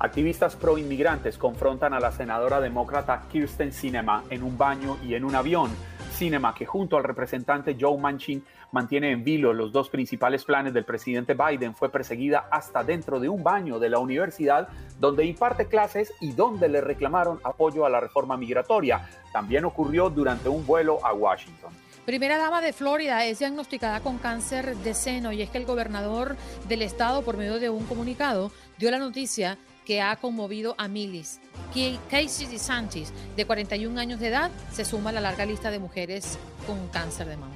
[0.01, 5.35] Activistas pro-inmigrantes confrontan a la senadora demócrata Kirsten Sinema en un baño y en un
[5.35, 5.71] avión.
[6.13, 10.85] Sinema, que junto al representante Joe Manchin mantiene en vilo los dos principales planes del
[10.85, 16.13] presidente Biden, fue perseguida hasta dentro de un baño de la universidad donde imparte clases
[16.21, 19.09] y donde le reclamaron apoyo a la reforma migratoria.
[19.33, 21.73] También ocurrió durante un vuelo a Washington.
[22.05, 26.37] Primera dama de Florida es diagnosticada con cáncer de seno y es que el gobernador
[26.67, 31.39] del estado, por medio de un comunicado, dio la noticia que ha conmovido a miles.
[31.75, 35.79] Que Casey DeSantis, de 41 años de edad, se suma a la larga lista de
[35.79, 37.55] mujeres con cáncer de mama.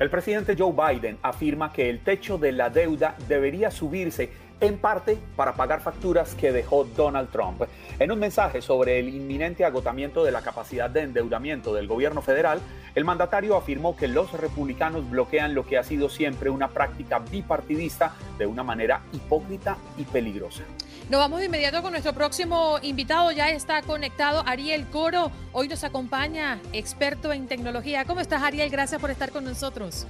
[0.00, 5.18] El presidente Joe Biden afirma que el techo de la deuda debería subirse en parte
[5.36, 7.64] para pagar facturas que dejó Donald Trump.
[7.98, 12.62] En un mensaje sobre el inminente agotamiento de la capacidad de endeudamiento del gobierno federal,
[12.94, 18.14] el mandatario afirmó que los republicanos bloquean lo que ha sido siempre una práctica bipartidista
[18.38, 20.62] de una manera hipócrita y peligrosa.
[21.10, 23.32] Nos vamos de inmediato con nuestro próximo invitado.
[23.32, 25.32] Ya está conectado Ariel Coro.
[25.50, 28.04] Hoy nos acompaña, experto en tecnología.
[28.04, 28.70] ¿Cómo estás, Ariel?
[28.70, 30.06] Gracias por estar con nosotros.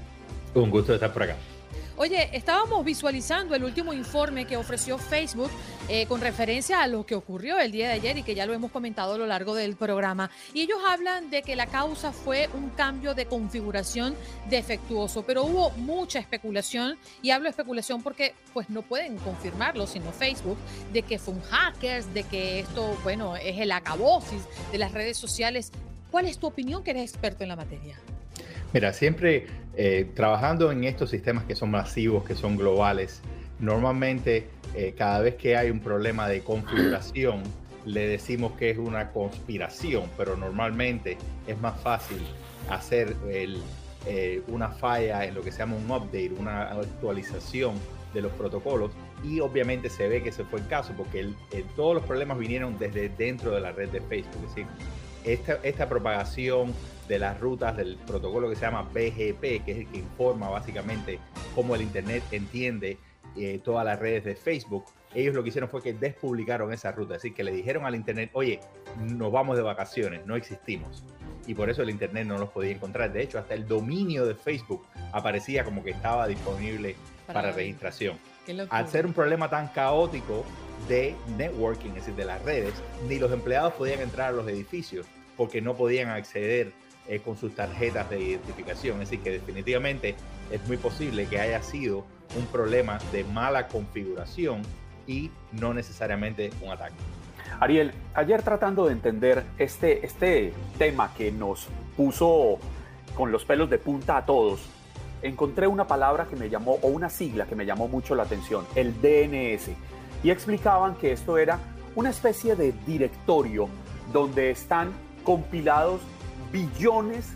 [0.52, 1.36] Un gusto estar por acá.
[2.02, 5.50] Oye, estábamos visualizando el último informe que ofreció Facebook
[5.86, 8.54] eh, con referencia a lo que ocurrió el día de ayer y que ya lo
[8.54, 10.30] hemos comentado a lo largo del programa.
[10.54, 14.16] Y ellos hablan de que la causa fue un cambio de configuración
[14.48, 20.10] defectuoso, pero hubo mucha especulación y hablo de especulación porque pues no pueden confirmarlo, sino
[20.10, 20.56] Facebook,
[20.94, 24.40] de que fue un hackers, de que esto, bueno, es el acabosis
[24.72, 25.70] de las redes sociales
[26.10, 27.96] ¿Cuál es tu opinión que eres experto en la materia?
[28.72, 33.20] Mira, siempre eh, trabajando en estos sistemas que son masivos, que son globales,
[33.58, 37.42] normalmente eh, cada vez que hay un problema de configuración,
[37.84, 42.18] le decimos que es una conspiración, pero normalmente es más fácil
[42.68, 47.74] hacer eh, una falla en lo que se llama un update, una actualización
[48.14, 48.92] de los protocolos
[49.24, 51.28] y obviamente se ve que ese fue el caso porque
[51.76, 54.44] todos los problemas vinieron desde dentro de la red de Facebook.
[54.44, 54.66] Es decir,
[55.24, 56.72] esta, esta propagación
[57.10, 61.18] de las rutas del protocolo que se llama BGP, que es el que informa básicamente
[61.56, 62.98] cómo el Internet entiende
[63.36, 67.16] eh, todas las redes de Facebook, ellos lo que hicieron fue que despublicaron esa ruta,
[67.16, 68.60] es decir, que le dijeron al Internet, oye,
[69.00, 71.02] nos vamos de vacaciones, no existimos.
[71.48, 73.12] Y por eso el Internet no los podía encontrar.
[73.12, 76.94] De hecho, hasta el dominio de Facebook aparecía como que estaba disponible
[77.26, 78.18] para, registración.
[78.68, 80.44] Al ser un problema tan caótico
[80.88, 82.74] de networking, es decir, de las redes,
[83.08, 86.72] ni los empleados podían entrar a los edificios porque no podían acceder
[87.08, 88.98] eh, con sus tarjetas de identificación.
[89.00, 90.14] Decir, que definitivamente
[90.50, 92.04] es muy posible que haya sido
[92.36, 94.62] un problema de mala configuración
[95.06, 96.94] y no necesariamente un ataque.
[97.58, 102.58] Ariel, ayer tratando de entender este, este tema que nos puso
[103.16, 104.60] con los pelos de punta a todos,
[105.22, 108.64] encontré una palabra que me llamó, o una sigla que me llamó mucho la atención,
[108.74, 109.70] el DNS.
[110.22, 111.58] Y explicaban que esto era
[111.94, 113.68] una especie de directorio
[114.12, 114.92] donde están
[115.24, 116.00] compilados
[116.52, 117.34] billones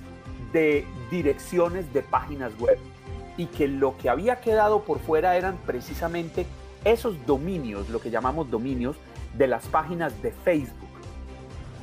[0.53, 2.79] de direcciones de páginas web
[3.37, 6.47] y que lo que había quedado por fuera eran precisamente
[6.85, 8.97] esos dominios, lo que llamamos dominios,
[9.37, 10.91] de las páginas de Facebook.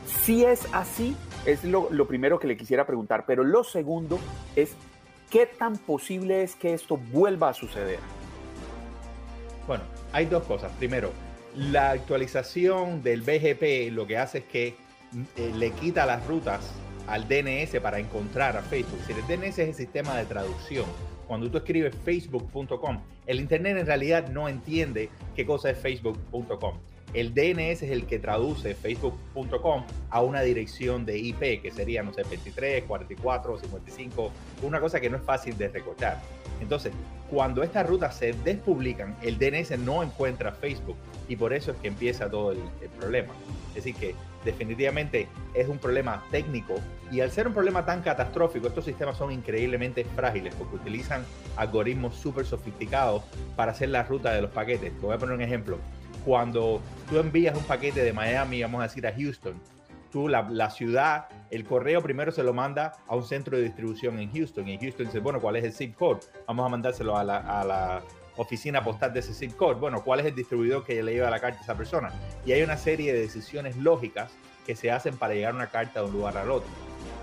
[0.05, 1.15] Si es así,
[1.45, 4.19] es lo, primero que le quisiera preguntar, pero lo segundo
[4.55, 4.75] es,
[5.29, 7.99] ¿qué tan posible es que esto vuelva a suceder?
[9.67, 10.71] Bueno, hay dos cosas.
[10.73, 11.11] Primero,
[11.55, 14.75] la actualización del BGP lo que hace es que
[15.35, 16.71] eh, le quita las rutas
[17.07, 18.99] al DNS para encontrar a Facebook.
[19.05, 20.85] Si el DNS es el sistema de traducción,
[21.27, 26.75] cuando tú escribes facebook.com, el Internet en realidad no entiende qué cosa es facebook.com.
[27.13, 32.13] El DNS es el que traduce facebook.com a una dirección de IP, que sería, no
[32.13, 34.31] sé, 23, 44, 55,
[34.63, 36.21] una cosa que no es fácil de recordar.
[36.61, 36.93] Entonces,
[37.29, 40.95] cuando estas rutas se despublican, el DNS no encuentra Facebook
[41.27, 43.33] y por eso es que empieza todo el, el problema.
[43.69, 46.75] Es decir, que definitivamente es un problema técnico
[47.11, 51.25] y al ser un problema tan catastrófico, estos sistemas son increíblemente frágiles porque utilizan
[51.57, 53.23] algoritmos súper sofisticados
[53.55, 54.93] para hacer la ruta de los paquetes.
[54.93, 55.77] Te voy a poner un ejemplo.
[56.25, 59.59] Cuando tú envías un paquete de Miami, vamos a decir a Houston,
[60.11, 64.31] tú, la, ciudad, el correo primero se lo manda a un centro de distribución en
[64.31, 64.67] Houston.
[64.67, 66.19] Y Houston dice, bueno, ¿cuál es el zip code?
[66.47, 68.01] Vamos a mandárselo a la
[68.37, 69.57] oficina postal de ese zip.
[69.79, 72.11] Bueno, ¿cuál es el distribuidor que le lleva la carta a esa persona?
[72.45, 74.31] Y hay una serie de decisiones lógicas
[74.65, 76.69] que se hacen para llegar una carta de un lugar al otro.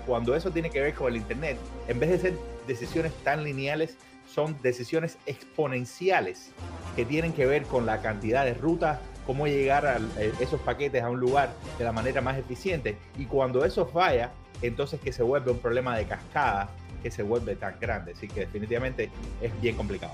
[0.05, 2.33] Cuando eso tiene que ver con el Internet, en vez de ser
[2.67, 6.51] decisiones tan lineales, son decisiones exponenciales
[6.95, 11.03] que tienen que ver con la cantidad de rutas, cómo llegar a eh, esos paquetes
[11.03, 12.97] a un lugar de la manera más eficiente.
[13.17, 16.69] Y cuando eso falla, entonces que se vuelve un problema de cascada
[17.01, 18.13] que se vuelve tan grande.
[18.13, 19.09] Así que definitivamente
[19.41, 20.13] es bien complicado.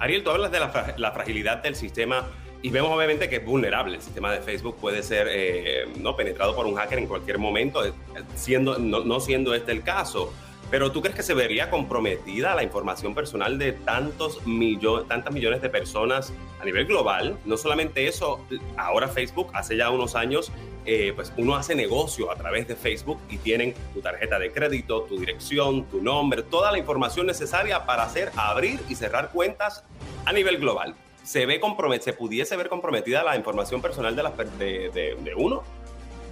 [0.00, 2.26] Ariel, tú hablas de la, fragilidad del sistema
[2.62, 3.96] y vemos obviamente que es vulnerable.
[3.96, 6.16] El sistema de Facebook puede ser eh, ¿no?
[6.16, 7.92] penetrado por un hacker en cualquier momento, eh,
[8.34, 10.32] siendo, no, siendo este el caso.
[10.70, 15.60] Pero ¿tú crees que se vería comprometida la información personal de tantos millones, tantas millones
[15.62, 17.36] de personas a nivel global?
[17.44, 20.52] No solamente eso, ahora Facebook hace ya unos años
[20.86, 25.02] eh, pues uno hace negocio a través de Facebook y tienen tu tarjeta de crédito,
[25.02, 29.84] tu dirección, tu nombre, toda la información necesaria para hacer, abrir y cerrar cuentas
[30.24, 30.94] a nivel global.
[31.22, 31.60] ¿Se, ve
[32.00, 35.62] se pudiese ver comprometida la información personal de, las, de uno?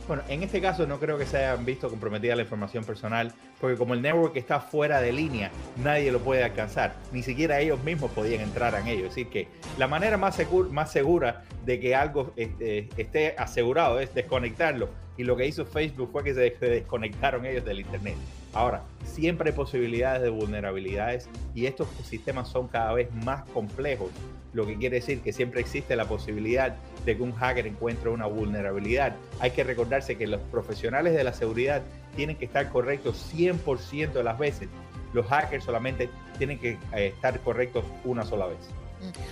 [0.09, 3.77] Bueno, en este caso no creo que se hayan visto comprometida la información personal, porque
[3.77, 5.51] como el network está fuera de línea,
[5.85, 6.95] nadie lo puede alcanzar.
[7.13, 9.03] Ni siquiera ellos mismos podían entrar en ello.
[9.03, 10.41] Es decir, que la manera más,
[10.71, 14.89] más segura de que algo este, esté asegurado es desconectarlo.
[15.19, 18.17] Y lo que hizo Facebook fue que se desconectaron ellos del Internet.
[18.59, 24.11] Ahora, siempre hay posibilidades de vulnerabilidades y estos sistemas son cada vez más complejos,
[24.53, 28.27] lo que quiere decir que siempre existe la posibilidad de que un hacker encuentre una
[28.27, 29.15] vulnerabilidad.
[29.39, 31.83] Hay que recordarse que los profesionales de la seguridad
[32.17, 34.69] tienen que estar correctos 100% de las veces.
[35.13, 38.59] Los hackers solamente tienen que eh, estar correctos una sola vez.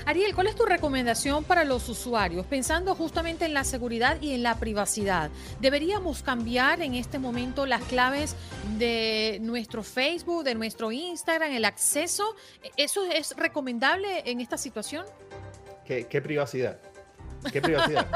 [0.05, 2.47] Ariel, ¿cuál es tu recomendación para los usuarios?
[2.47, 7.83] Pensando justamente en la seguridad y en la privacidad, ¿deberíamos cambiar en este momento las
[7.83, 8.37] claves
[8.79, 12.37] de nuestro Facebook, de nuestro Instagram, el acceso?
[12.77, 15.05] ¿Eso es recomendable en esta situación?
[15.85, 16.79] ¿Qué, privacidad?
[17.53, 18.07] ¿Qué privacidad?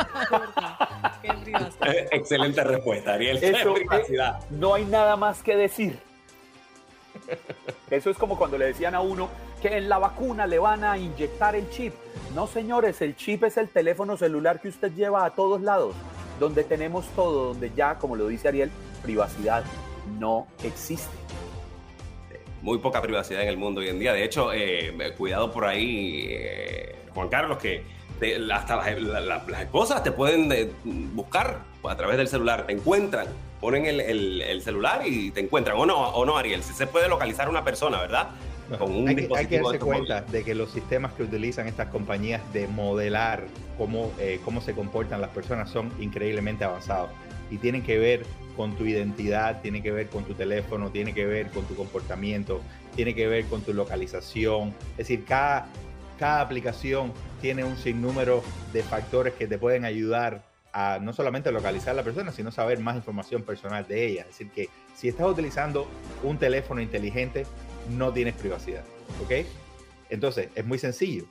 [2.11, 3.43] Excelente respuesta, Ariel.
[3.43, 3.75] Eso,
[4.51, 5.99] no hay nada más que decir.
[7.91, 9.29] Eso es como cuando le decían a uno
[9.61, 11.95] que en la vacuna le van a inyectar el chip.
[12.35, 15.95] No, señores, el chip es el teléfono celular que usted lleva a todos lados,
[16.39, 18.71] donde tenemos todo, donde ya, como lo dice Ariel,
[19.03, 19.65] privacidad
[20.19, 21.15] no existe.
[22.63, 24.13] Muy poca privacidad en el mundo hoy en día.
[24.13, 27.85] De hecho, eh, cuidado por ahí, eh, Juan Carlos, que
[28.53, 33.27] hasta las, esposas te pueden eh, buscar a través del celular, te encuentran,
[33.61, 35.79] ponen el, celular y te encuentran.
[35.79, 38.29] O no, o no, Ariel, si se puede localizar una persona, ¿verdad?
[39.07, 43.45] Hay, que, hay, darse cuenta de que los sistemas que utilizan estas compañías de modelar
[43.77, 47.11] cómo, eh, cómo se comportan las personas son increíblemente avanzados
[47.51, 48.25] y tienen que ver
[48.57, 52.61] con tu identidad, tiene que ver con tu teléfono, tiene que ver con tu comportamiento,
[52.95, 54.75] tiene que ver con tu localización.
[54.93, 55.67] Es decir, cada,
[56.19, 58.43] cada aplicación tiene un sinnúmero
[58.73, 60.43] de factores que te pueden ayudar
[60.73, 64.21] a no solamente localizar a la persona, sino saber más información personal de ella.
[64.23, 65.89] Es decir, que si estás utilizando
[66.23, 67.47] un teléfono inteligente,
[67.89, 68.85] no tienes privacidad.
[69.23, 69.47] ¿Ok?
[70.09, 71.25] Entonces, es muy sencillo.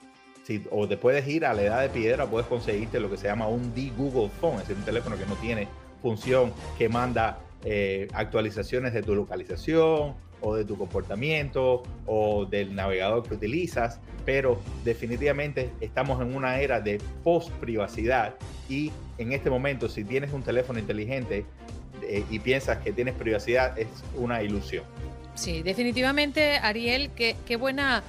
[0.44, 3.28] Si, o te puedes ir a la edad de piedra, puedes conseguirte lo que se
[3.28, 5.68] llama un D-Google Phone, es decir, un teléfono que no tiene
[6.02, 13.28] función, que manda eh, actualizaciones de tu localización o de tu comportamiento o del navegador
[13.28, 18.36] que utilizas, pero definitivamente estamos en una era de post privacidad
[18.70, 21.46] y en este momento si tienes un teléfono inteligente
[22.04, 24.86] eh, y piensas que tienes privacidad es una ilusión.
[25.40, 28.04] Sí, definitivamente Ariel, qué, qué buena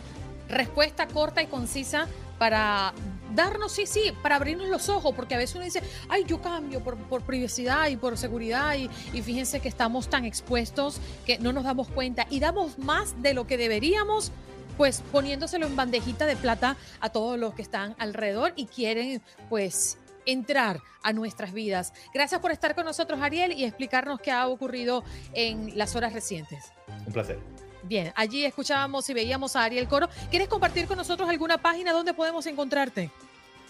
[0.48, 2.08] respuesta corta y concisa
[2.40, 2.92] para
[3.36, 6.82] darnos, sí, sí, para abrirnos los ojos, porque a veces uno dice, ay, yo cambio
[6.82, 11.62] por, privacidad y por seguridad, y, y, fíjense que estamos tan expuestos que no nos
[11.62, 14.32] damos cuenta y damos más de lo que deberíamos,
[14.76, 19.98] pues poniéndoselo en bandejita de plata a todos los que están alrededor y quieren, pues,
[20.26, 21.92] entrar a nuestras vidas.
[22.12, 26.72] Gracias por estar con nosotros, Ariel, y explicarnos qué ha ocurrido en las horas recientes.
[27.06, 27.38] Un placer.
[27.82, 30.08] Bien, allí escuchábamos y veíamos a Ariel Coro.
[30.30, 33.10] ¿Quieres compartir con nosotros alguna página donde podemos encontrarte?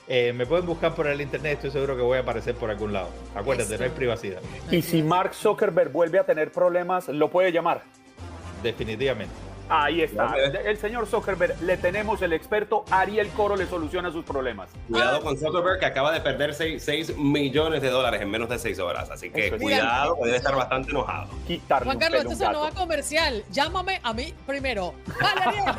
[0.08, 2.92] Eh, me pueden buscar por el internet, estoy seguro que voy a aparecer por algún
[2.92, 3.10] lado.
[3.34, 4.40] Acuérdate, no hay privacidad.
[4.70, 7.82] Y si Mark Zuckerberg vuelve a tener problemas, lo puede llamar.
[8.62, 9.49] Definitivamente.
[9.70, 10.34] Ahí está.
[10.64, 14.70] El señor Zuckerberg, le tenemos el experto Ariel Coro, le soluciona sus problemas.
[14.88, 18.80] Cuidado con Zuckerberg, que acaba de perder 6, millones de dólares en menos de 6
[18.80, 19.10] horas.
[19.10, 21.28] Así que cuidado, debe estar bastante enojado.
[21.84, 23.44] Juan Carlos, esto no va comercial.
[23.50, 24.94] Llámame a mí primero.
[25.20, 25.64] Vale, Ariel.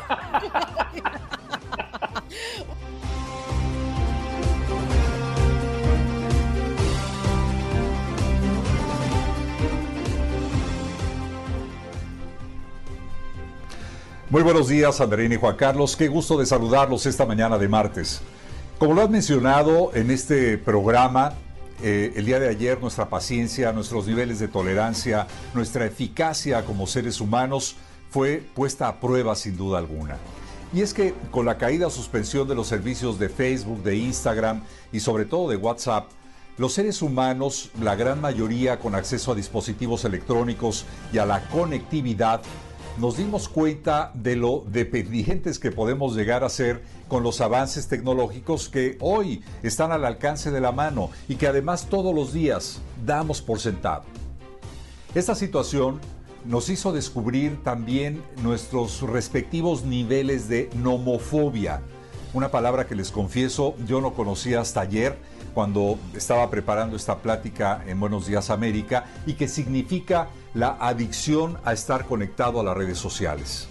[14.32, 15.94] Muy buenos días, Andreina y Juan Carlos.
[15.94, 18.22] Qué gusto de saludarlos esta mañana de martes.
[18.78, 21.34] Como lo has mencionado en este programa,
[21.82, 27.20] eh, el día de ayer nuestra paciencia, nuestros niveles de tolerancia, nuestra eficacia como seres
[27.20, 27.76] humanos
[28.08, 30.16] fue puesta a prueba sin duda alguna.
[30.72, 34.62] Y es que con la caída o suspensión de los servicios de Facebook, de Instagram
[34.92, 36.06] y sobre todo de WhatsApp,
[36.56, 42.40] los seres humanos, la gran mayoría con acceso a dispositivos electrónicos y a la conectividad,
[42.98, 48.68] nos dimos cuenta de lo dependientes que podemos llegar a ser con los avances tecnológicos
[48.68, 53.40] que hoy están al alcance de la mano y que además todos los días damos
[53.40, 54.04] por sentado.
[55.14, 56.00] Esta situación
[56.44, 61.82] nos hizo descubrir también nuestros respectivos niveles de nomofobia,
[62.34, 65.16] una palabra que les confieso yo no conocía hasta ayer
[65.54, 71.72] cuando estaba preparando esta plática en Buenos Días América y que significa la adicción a
[71.72, 73.68] estar conectado a las redes sociales.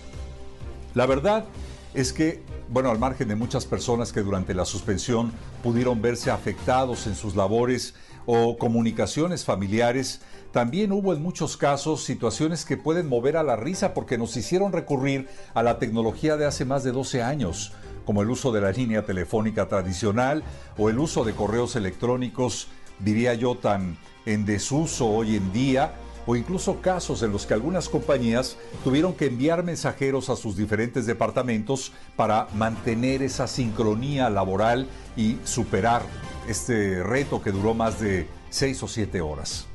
[0.93, 1.45] La verdad
[1.93, 5.31] es que, bueno, al margen de muchas personas que durante la suspensión
[5.63, 7.93] pudieron verse afectados en sus labores
[8.25, 10.21] o comunicaciones familiares,
[10.51, 14.71] también hubo en muchos casos situaciones que pueden mover a la risa porque nos hicieron
[14.71, 17.73] recurrir a la tecnología de hace más de 12 años,
[18.05, 20.43] como el uso de la línea telefónica tradicional
[20.77, 22.67] o el uso de correos electrónicos,
[22.99, 25.93] diría yo, tan en desuso hoy en día,
[26.25, 31.05] o incluso casos en los que algunas compañías tuvieron que enviar mensajeros a sus diferentes
[31.05, 36.03] departamentos para mantener esa sincronía laboral y superar
[36.47, 39.67] este reto que duró más de seis o siete horas.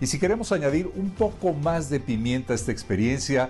[0.00, 3.48] Y si queremos añadir un poco más de pimienta a esta experiencia,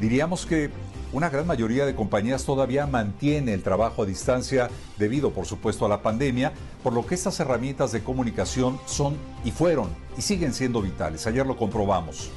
[0.00, 0.70] diríamos que
[1.12, 4.68] una gran mayoría de compañías todavía mantiene el trabajo a distancia
[4.98, 9.52] debido, por supuesto, a la pandemia, por lo que estas herramientas de comunicación son y
[9.52, 11.26] fueron y siguen siendo vitales.
[11.28, 12.30] Ayer lo comprobamos.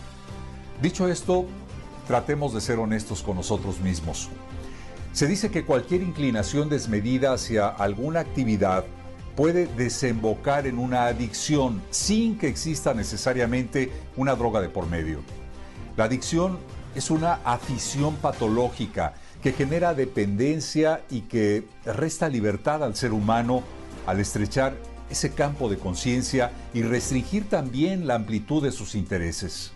[0.81, 1.45] Dicho esto,
[2.07, 4.29] tratemos de ser honestos con nosotros mismos.
[5.11, 8.85] Se dice que cualquier inclinación desmedida hacia alguna actividad
[9.35, 15.21] puede desembocar en una adicción sin que exista necesariamente una droga de por medio.
[15.95, 16.59] La adicción
[16.97, 23.61] es una afición patológica que genera dependencia y que resta libertad al ser humano
[24.07, 24.75] al estrechar
[25.11, 29.73] ese campo de conciencia y restringir también la amplitud de sus intereses.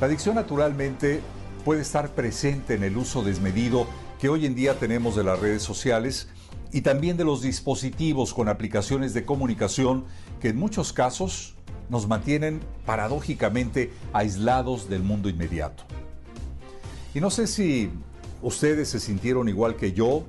[0.00, 1.20] La adicción naturalmente
[1.64, 3.88] puede estar presente en el uso desmedido
[4.20, 6.28] que hoy en día tenemos de las redes sociales
[6.70, 10.04] y también de los dispositivos con aplicaciones de comunicación
[10.40, 11.56] que en muchos casos
[11.88, 15.82] nos mantienen paradójicamente aislados del mundo inmediato.
[17.14, 17.90] Y no sé si
[18.40, 20.24] ustedes se sintieron igual que yo,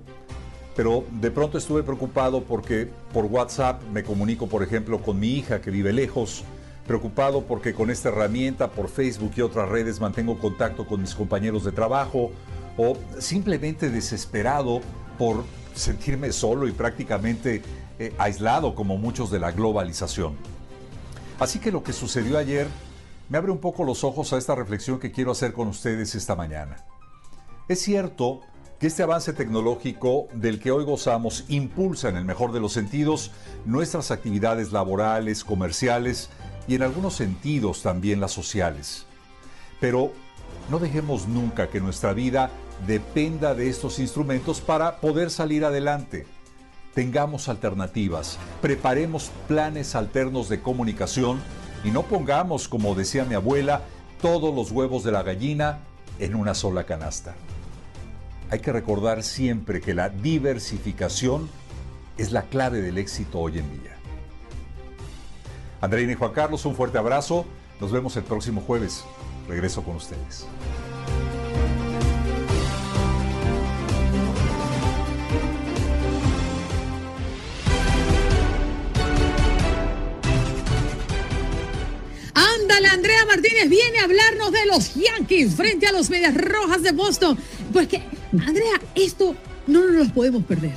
[0.76, 5.62] pero de pronto estuve preocupado porque por WhatsApp me comunico, por ejemplo, con mi hija
[5.62, 6.44] que vive lejos,
[6.86, 11.64] preocupado porque con esta herramienta, por Facebook y otras redes, mantengo contacto con mis compañeros
[11.64, 12.32] de trabajo,
[12.78, 14.82] o simplemente desesperado
[15.18, 15.44] por
[15.76, 17.62] sentirme solo y prácticamente
[18.00, 20.36] eh, aislado como muchos de la globalización.
[21.40, 22.68] Así que lo que sucedió ayer
[23.30, 26.36] me abre un poco los ojos a esta reflexión que quiero hacer con ustedes esta
[26.36, 26.86] mañana.
[27.68, 28.42] Es cierto
[28.80, 33.32] que este avance tecnológico del que hoy gozamos impulsa en el mejor de los sentidos
[33.66, 36.30] nuestras actividades laborales, comerciales
[36.68, 39.06] y en algunos sentidos también las sociales.
[39.80, 40.12] Pero
[40.70, 42.52] no dejemos nunca que nuestra vida
[42.86, 46.26] dependa de estos instrumentos para poder salir adelante.
[46.94, 51.42] Tengamos alternativas, preparemos planes alternos de comunicación
[51.84, 53.82] y no pongamos, como decía mi abuela,
[54.22, 55.80] todos los huevos de la gallina
[56.20, 57.36] en una sola canasta.
[58.50, 61.50] Hay que recordar siempre que la diversificación
[62.18, 63.96] es la clave del éxito hoy en día.
[65.82, 67.46] Andreina y Juan Carlos, un fuerte abrazo.
[67.82, 69.04] Nos vemos el próximo jueves.
[69.50, 70.48] Regreso con ustedes.
[83.34, 87.36] Martínez viene a hablarnos de los Yankees frente a los Medias Rojas de Boston.
[87.72, 90.74] Pues que, Andrea, esto no nos lo podemos perder.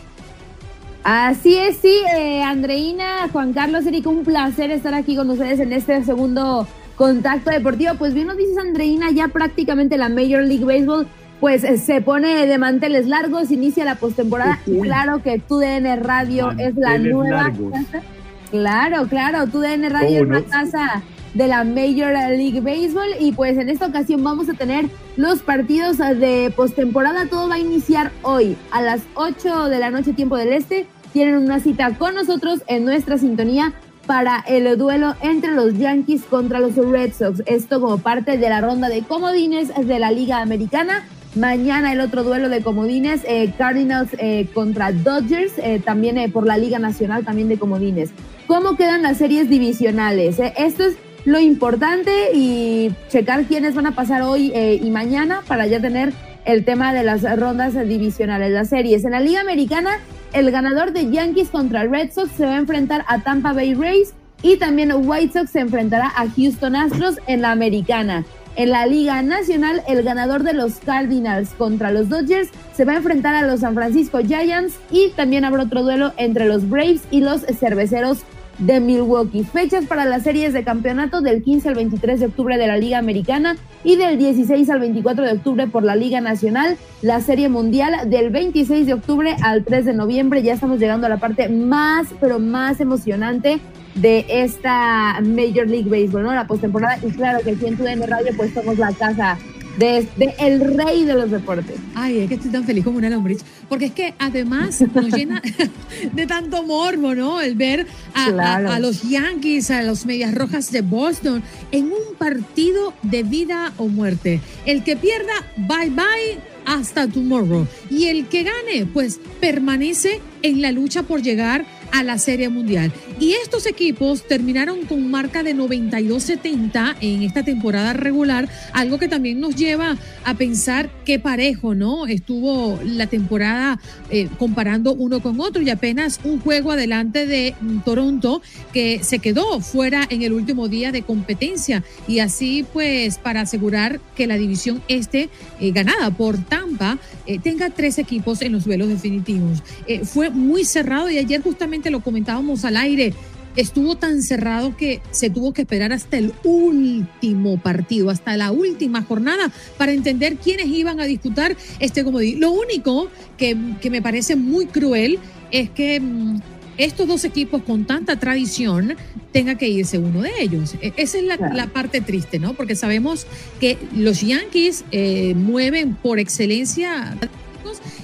[1.04, 5.74] Así es, sí, eh, Andreina, Juan Carlos, Erika, un placer estar aquí con ustedes en
[5.74, 7.92] este segundo contacto deportivo.
[7.98, 11.06] Pues bien nos dices, Andreina, ya prácticamente la Major League Baseball
[11.40, 14.60] pues eh, se pone de manteles largos, inicia la postemporada.
[14.64, 18.02] Claro que TUDN Radio es la nueva casa.
[18.50, 21.02] Claro, claro, TUDN Radio es la casa
[21.36, 25.98] de la Major League Baseball y pues en esta ocasión vamos a tener los partidos
[25.98, 27.26] de postemporada.
[27.26, 30.86] Todo va a iniciar hoy a las 8 de la noche tiempo del este.
[31.12, 33.74] Tienen una cita con nosotros en nuestra sintonía
[34.06, 37.42] para el duelo entre los Yankees contra los Red Sox.
[37.46, 41.04] Esto como parte de la ronda de comodines de la Liga Americana.
[41.34, 46.56] Mañana el otro duelo de comodines, eh, Cardinals eh, contra Dodgers, eh, también por la
[46.56, 48.10] Liga Nacional, también de comodines.
[48.46, 50.38] ¿Cómo quedan las series divisionales?
[50.56, 55.80] Esto es lo importante y checar quiénes van a pasar hoy y mañana para ya
[55.80, 56.14] tener
[56.44, 59.04] el tema de las rondas divisionales, las series.
[59.04, 59.98] En la Liga Americana,
[60.32, 64.14] el ganador de Yankees contra Red Sox se va a enfrentar a Tampa Bay Rays
[64.42, 68.24] y también White Sox se enfrentará a Houston Astros en la Americana.
[68.54, 72.96] En la Liga Nacional, el ganador de los Cardinals contra los Dodgers se va a
[72.96, 77.20] enfrentar a los San Francisco Giants y también habrá otro duelo entre los Braves y
[77.20, 78.20] los Cerveceros
[78.58, 79.44] de Milwaukee.
[79.44, 82.98] Fechas para las series de campeonato del 15 al 23 de octubre de la Liga
[82.98, 86.76] Americana y del 16 al 24 de octubre por la Liga Nacional.
[87.02, 90.42] La Serie Mundial del 26 de octubre al 3 de noviembre.
[90.42, 93.60] Ya estamos llegando a la parte más, pero más emocionante
[93.94, 96.34] de esta Major League Baseball, ¿no?
[96.34, 96.98] La postemporada.
[97.02, 99.38] Y claro que aquí en TUDN Radio pues somos la casa
[99.78, 100.06] de,
[100.38, 101.76] el rey de los deportes.
[101.94, 105.42] Ay, es que estoy tan feliz como una lombriz, porque es que además nos llena
[106.12, 107.40] de tanto morbo, ¿no?
[107.40, 113.22] El ver a, los Yankees, a los Medias Rojas de Boston en un partido de
[113.22, 114.40] vida o muerte.
[114.64, 117.66] El que pierda, bye bye, hasta tomorrow.
[117.90, 122.92] Y el que gane, pues permanece en la lucha por llegar a la Serie Mundial.
[123.18, 129.40] Y estos equipos terminaron con marca de 92-70 en esta temporada regular, algo que también
[129.40, 132.06] nos lleva a pensar qué parejo, ¿no?
[132.06, 133.80] Estuvo la temporada
[134.10, 139.18] eh, comparando uno con otro y apenas un juego adelante de mm, Toronto que se
[139.18, 144.36] quedó fuera en el último día de competencia y así pues para asegurar que la
[144.36, 145.30] división este
[145.60, 149.62] ganada por Tampa eh, tenga tres equipos en los duelos definitivos.
[150.04, 153.12] fue muy cerrado y ayer justamente lo comentábamos al aire
[153.56, 159.00] estuvo tan cerrado que se tuvo que esperar hasta el último partido, hasta la última
[159.02, 162.38] jornada, para entender quiénes iban a disputar este comodín.
[162.40, 163.08] Lo único
[163.38, 165.18] que, me parece muy cruel
[165.50, 166.38] es que mm,
[166.76, 168.94] estos dos equipos con tanta tradición
[169.32, 170.74] tenga que irse uno de ellos.
[170.82, 171.54] E- Esa es la, Claro.
[171.54, 172.52] la parte triste, ¿no?
[172.52, 173.26] Porque sabemos
[173.58, 177.16] que los Yankees eh, mueven por excelencia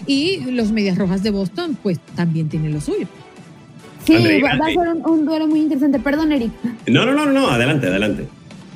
[0.07, 3.07] y los Medias Rojas de Boston pues también tienen lo suyo.
[4.05, 5.99] Sí, va, va a ser un, un duelo muy interesante.
[5.99, 6.51] Perdón, Eric.
[6.89, 8.27] No, no, no, no, adelante, adelante.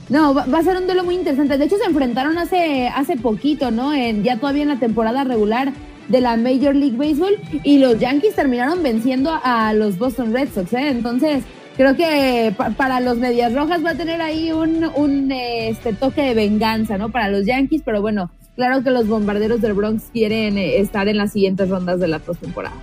[0.09, 1.59] No, va, va a ser un duelo muy interesante.
[1.59, 3.93] De hecho, se enfrentaron hace, hace poquito, ¿no?
[3.93, 5.73] En, ya todavía en la temporada regular
[6.09, 10.73] de la Major League Baseball y los Yankees terminaron venciendo a, los Boston Red Sox,
[10.75, 10.89] ¿eh?
[10.91, 11.43] Entonces,
[11.77, 16.23] creo que pa- para los Medias Rojas va a tener ahí un, un este, toque
[16.23, 17.09] de venganza, ¿no?
[17.11, 21.17] Para los Yankees, pero bueno, claro que los bombarderos del Bronx quieren eh, estar en
[21.17, 22.77] las siguientes rondas de la postemporada.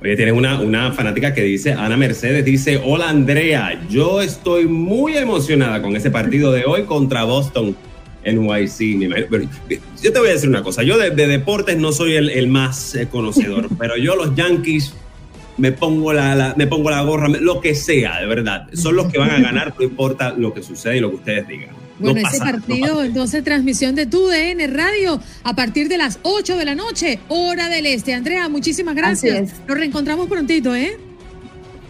[0.00, 5.16] Oye, tienes una, una fanática que dice, Ana Mercedes dice, hola Andrea, yo estoy muy
[5.16, 7.76] emocionada con ese partido de hoy contra Boston
[9.02, 9.44] imagino- pero
[10.00, 12.46] yo te voy a decir una cosa, yo de, de deportes no soy el, el
[12.46, 14.94] más eh, conocedor, pero yo los Yankees
[15.56, 18.68] me pongo la, la- me pongo la gorra, lo que sea, de verdad.
[18.74, 21.48] Son los que van a ganar, no importa lo que suceda y lo que ustedes
[21.48, 21.70] digan.
[21.98, 23.06] No Bueno, ese pasa- no partido, pasa.
[23.06, 27.68] entonces, transmisión de tu DN Radio a partir de las 8 de la noche, hora
[27.68, 28.14] del este.
[28.14, 29.52] Andrea, muchísimas gracias.
[29.66, 30.96] Nos reencontramos prontito, ¿eh?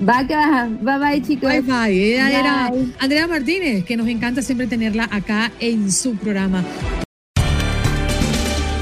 [0.08, 0.68] Va que va.
[0.80, 1.50] Bye bye, chicos.
[1.50, 2.14] Bye bye.
[2.14, 2.92] Ella era Bye.
[3.00, 6.64] Andrea Martínez, que nos encanta siempre tenerla acá en su programa.